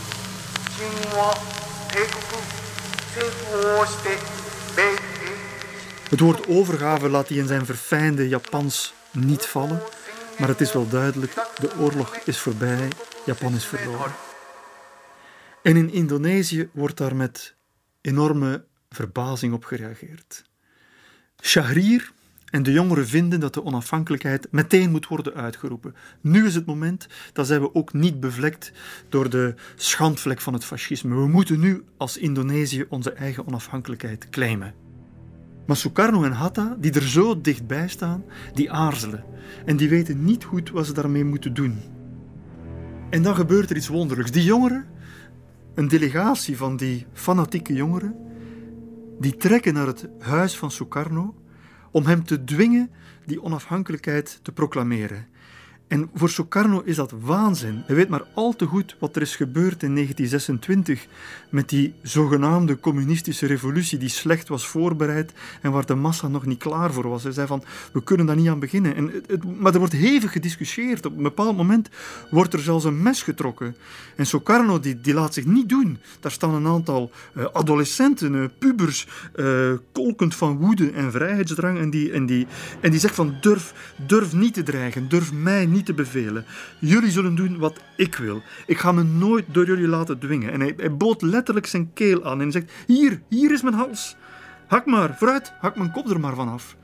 [0.64, 1.35] 秦は
[1.89, 4.09] 帝国政府をして
[4.76, 5.14] 米
[6.10, 9.82] Het woord overgave laat hij in zijn verfijnde Japans niet vallen,
[10.39, 12.89] maar het is wel duidelijk, de oorlog is voorbij,
[13.26, 14.12] Japan is verloren.
[15.62, 17.55] En in Indonesië wordt daar met
[18.01, 20.44] enorme verbazing op gereageerd.
[21.43, 22.12] Shahrir
[22.51, 25.95] en de jongeren vinden dat de onafhankelijkheid meteen moet worden uitgeroepen.
[26.21, 28.71] Nu is het moment, dat zijn we ook niet bevlekt
[29.09, 31.15] door de schandvlek van het fascisme.
[31.15, 34.73] We moeten nu als Indonesië onze eigen onafhankelijkheid claimen.
[35.65, 38.23] Maar Sukarno en Hatta, die er zo dichtbij staan,
[38.53, 39.23] die aarzelen.
[39.65, 41.77] En die weten niet goed wat ze daarmee moeten doen.
[43.09, 44.31] En dan gebeurt er iets wonderlijks.
[44.31, 44.85] Die jongeren,
[45.76, 48.15] een delegatie van die fanatieke jongeren,
[49.19, 51.35] die trekken naar het huis van Sukarno
[51.91, 52.91] om hem te dwingen
[53.26, 55.28] die onafhankelijkheid te proclameren.
[55.90, 57.84] En voor Sukarno is dat waanzin.
[57.86, 61.07] Hij weet maar al te goed wat er is gebeurd in 1926
[61.49, 66.60] met die zogenaamde communistische revolutie die slecht was voorbereid en waar de massa nog niet
[66.60, 67.24] klaar voor was.
[67.24, 67.64] Hij zei van,
[67.94, 68.95] we kunnen daar niet aan beginnen.
[68.95, 71.06] En het, maar er wordt hevig gediscussieerd.
[71.06, 71.90] Op een bepaald moment
[72.32, 73.76] wordt er zelfs een mes getrokken.
[74.16, 75.98] En Sukarno die, die laat zich niet doen.
[76.20, 81.80] Daar staan een aantal uh, adolescenten, uh, pubers, uh, kolkend van woede en vrijheidsdrang.
[81.80, 82.48] En die, en, die,
[82.82, 86.45] en die zegt van, durf, durf niet te dreigen, durf mij niet te bevelen.
[86.80, 88.41] Jullie zullen doen wat ik wil.
[88.65, 90.51] Ik ga me nooit door jullie laten dwingen.
[90.51, 94.15] En hij, hij bood letterlijk zijn keel aan en zegt: Hier, hier is mijn hals.
[94.68, 96.77] Hak maar, vooruit, hak mijn kop er maar vanaf.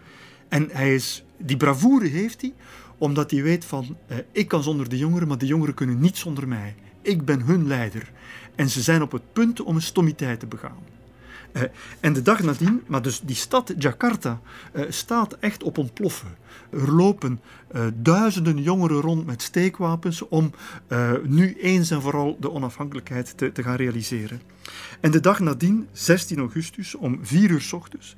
[0.48, 2.54] En hij is, die bravoure heeft hij,
[2.98, 6.18] omdat hij weet van: eh, ik kan zonder de jongeren, maar de jongeren kunnen niet
[6.18, 6.76] zonder mij.
[7.02, 8.12] Ik ben hun leider.
[8.56, 10.95] En ze zijn op het punt om een stommiteit te begaan.
[11.56, 11.64] Uh,
[12.00, 14.42] en de dag nadien, maar dus die stad Jakarta
[14.74, 16.36] uh, staat echt op ontploffen.
[16.70, 17.40] Er lopen
[17.76, 20.52] uh, duizenden jongeren rond met steekwapens om
[21.24, 24.42] nu eens en vooral de onafhankelijkheid te, te, gaan realiseren.
[25.00, 28.16] En de dag nadien, 16 augustus, om 4 uur s ochtends,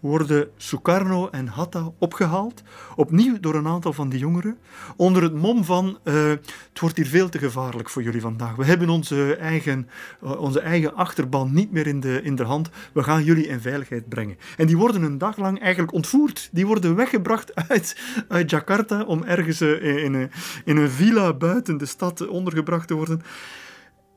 [0.00, 2.62] worden Sukarno en Hatta opgehaald,
[2.96, 4.58] opnieuw door een aantal van die jongeren,
[4.96, 6.14] onder het mom van uh,
[6.68, 8.54] het wordt hier veel te gevaarlijk voor jullie vandaag.
[8.54, 9.88] We hebben onze eigen,
[10.24, 12.70] uh, onze eigen achterban niet meer in de, in de hand.
[12.92, 14.36] We gaan jullie in veiligheid brengen.
[14.56, 16.48] En die worden een dag lang eigenlijk ontvoerd.
[16.52, 17.96] Die worden weggebracht uit,
[18.28, 20.30] uit Jakarta om ergens uh, in, een,
[20.64, 23.22] in een villa buiten de stad ondergebracht te worden.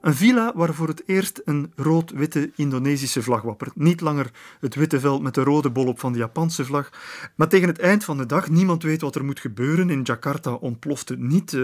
[0.01, 3.75] Een villa waar voor het eerst een rood-witte Indonesische vlag wappert.
[3.75, 6.89] Niet langer het witte veld met de rode bol op van de Japanse vlag.
[7.35, 9.89] Maar tegen het eind van de dag, niemand weet wat er moet gebeuren.
[9.89, 11.57] In Jakarta ontploft het niet.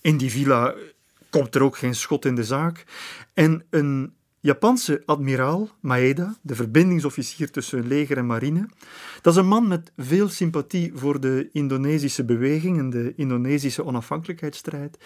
[0.00, 0.74] In die villa
[1.30, 2.84] komt er ook geen schot in de zaak.
[3.34, 8.68] En een Japanse admiraal, Maeda, de verbindingsofficier tussen leger en marine,
[9.20, 14.98] dat is een man met veel sympathie voor de Indonesische beweging en de Indonesische onafhankelijkheidsstrijd.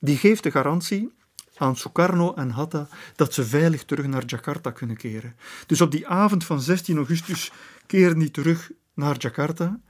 [0.00, 1.12] Die geeft de garantie
[1.56, 5.36] aan Sukarno en Hatta dat ze veilig terug naar Jakarta kunnen keren.
[5.66, 7.52] Dus op die avond van 16 augustus
[7.86, 9.80] keren die terug naar Jakarta.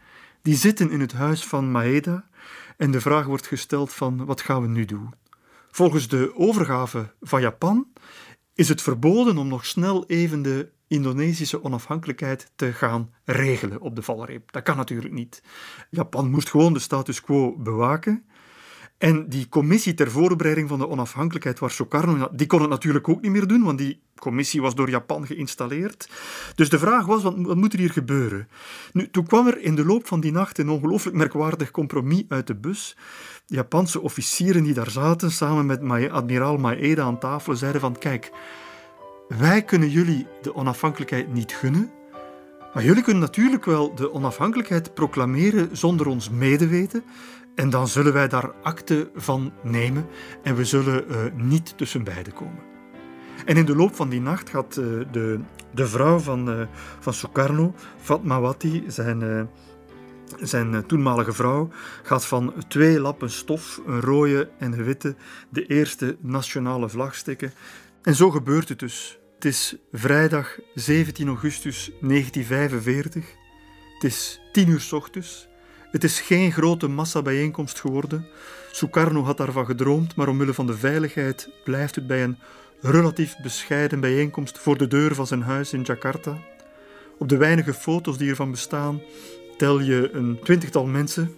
[0.42, 2.28] Die zitten in het huis van Maeda
[2.76, 5.14] en de vraag wordt gesteld van wat gaan we nu doen?
[5.70, 7.86] Volgens de overgave van Japan
[8.54, 14.02] is het verboden om nog snel even de Indonesische onafhankelijkheid te gaan regelen op de
[14.02, 14.52] valreep.
[14.52, 15.42] Dat kan natuurlijk niet.
[15.90, 18.24] Japan moest gewoon de status quo bewaken.
[18.98, 23.20] En die commissie ter voorbereiding van de onafhankelijkheid waar Sukarno, die kon het natuurlijk ook
[23.20, 26.08] niet meer doen, want die commissie was door Japan geïnstalleerd.
[26.54, 28.48] Dus de vraag was, wat, wat moet er hier gebeuren?
[28.92, 32.46] Nu, toen kwam er in de loop van die nacht een ongelooflijk merkwaardig compromis uit
[32.46, 32.96] de bus.
[33.46, 38.30] De Japanse officieren die daar zaten, samen met admiraal Maeda aan tafel, zeiden van, kijk,
[39.28, 41.90] wij kunnen jullie de onafhankelijkheid niet gunnen,
[42.74, 47.04] maar jullie kunnen natuurlijk wel de onafhankelijkheid proclameren zonder ons medeweten.
[47.54, 50.06] En dan zullen wij daar akte van nemen
[50.42, 52.62] en we zullen uh, niet tussen beiden komen.
[53.44, 55.40] En in de loop van die nacht gaat uh, de,
[55.74, 56.66] de vrouw van, uh,
[57.00, 59.48] van Sukarno, Fatmawati, zijn,
[60.40, 61.68] Zijn eh, toenmalige vrouw
[62.02, 65.14] gaat van twee lappen stof, een rode en een witte,
[65.48, 67.52] de eerste nationale vlag stikken.
[68.02, 69.18] En zo gebeurt het dus.
[69.34, 73.24] Het is vrijdag 17 augustus 1945.
[73.94, 75.48] Het is tien uur s ochtends.
[75.94, 78.26] Het is geen grote massabijeenkomst geworden.
[78.70, 82.38] Sukarno had daarvan gedroomd, maar omwille van de veiligheid blijft het bij een
[82.80, 86.38] relatief bescheiden bijeenkomst voor de deur van zijn huis in Jakarta.
[87.18, 89.02] Op de weinige foto's die ervan bestaan,
[89.56, 91.34] tel je een twintigtal mensen.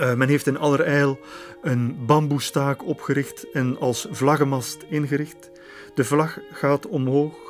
[0.00, 1.18] Uh, men heeft in allerijl
[1.62, 5.50] een bamboestaak opgericht en als vlaggenmast ingericht.
[5.94, 7.49] De vlag gaat omhoog.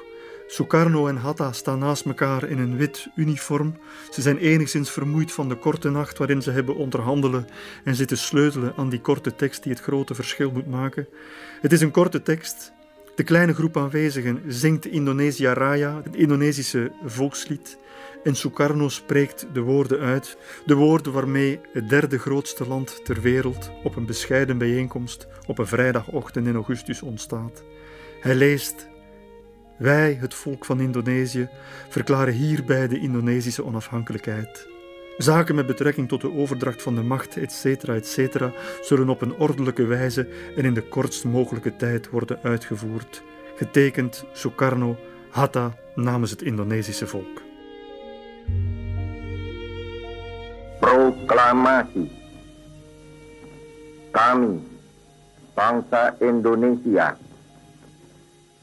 [0.52, 3.74] Sukarno en Hatta staan naast elkaar in een wit uniform.
[4.10, 7.46] Ze zijn enigszins vermoeid van de korte nacht waarin ze hebben onderhandelen
[7.84, 11.08] en zitten sleutelen aan die korte tekst die het grote verschil moet maken.
[11.60, 12.72] Het is een korte tekst.
[13.14, 17.78] De kleine groep aanwezigen zingt Indonesia Raya, het Indonesische volkslied.
[18.24, 20.36] En Sukarno spreekt de woorden uit,
[20.66, 25.66] de woorden waarmee het derde grootste land ter wereld op een bescheiden bijeenkomst op een
[25.66, 27.64] vrijdagochtend in augustus ontstaat.
[28.20, 28.89] Hij leest:
[29.80, 31.48] Wij, het volk van Indonesië,
[31.88, 34.68] verklaren hierbij de Indonesische onafhankelijkheid.
[35.18, 38.44] Zaken met betrekking tot de overdracht van de macht, etc., etc.,
[38.80, 43.22] zullen op een ordelijke wijze en in de kortst mogelijke tijd worden uitgevoerd.
[43.56, 44.96] Getekend Sukarno
[45.30, 47.42] Hatta namens het Indonesische volk.
[50.80, 52.10] Proklamasi
[54.10, 54.62] Kami,
[55.54, 57.16] bangsa Indonesia,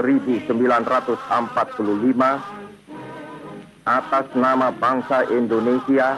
[0.00, 2.40] 1945
[3.84, 6.16] atas nama bangsa Indonesia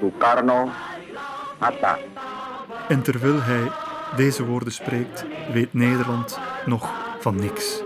[0.00, 0.70] Soekarno
[1.58, 1.98] Hatta.
[2.88, 3.70] En terwijl hij
[4.16, 7.82] deze woorden spreekt, weet Nederland nog van niks.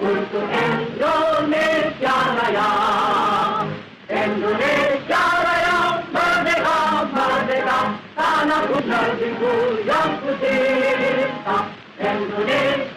[0.00, 2.70] Untuk Indonesia Raya.
[4.10, 5.78] Indonesia Raya
[6.10, 6.78] merdeka,
[7.10, 7.78] merdeka,
[8.14, 11.28] tanahku negeriku yang putih.
[12.00, 12.89] Indonesia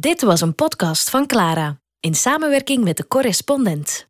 [0.00, 4.06] Dit was een podcast van Clara in samenwerking met de correspondent.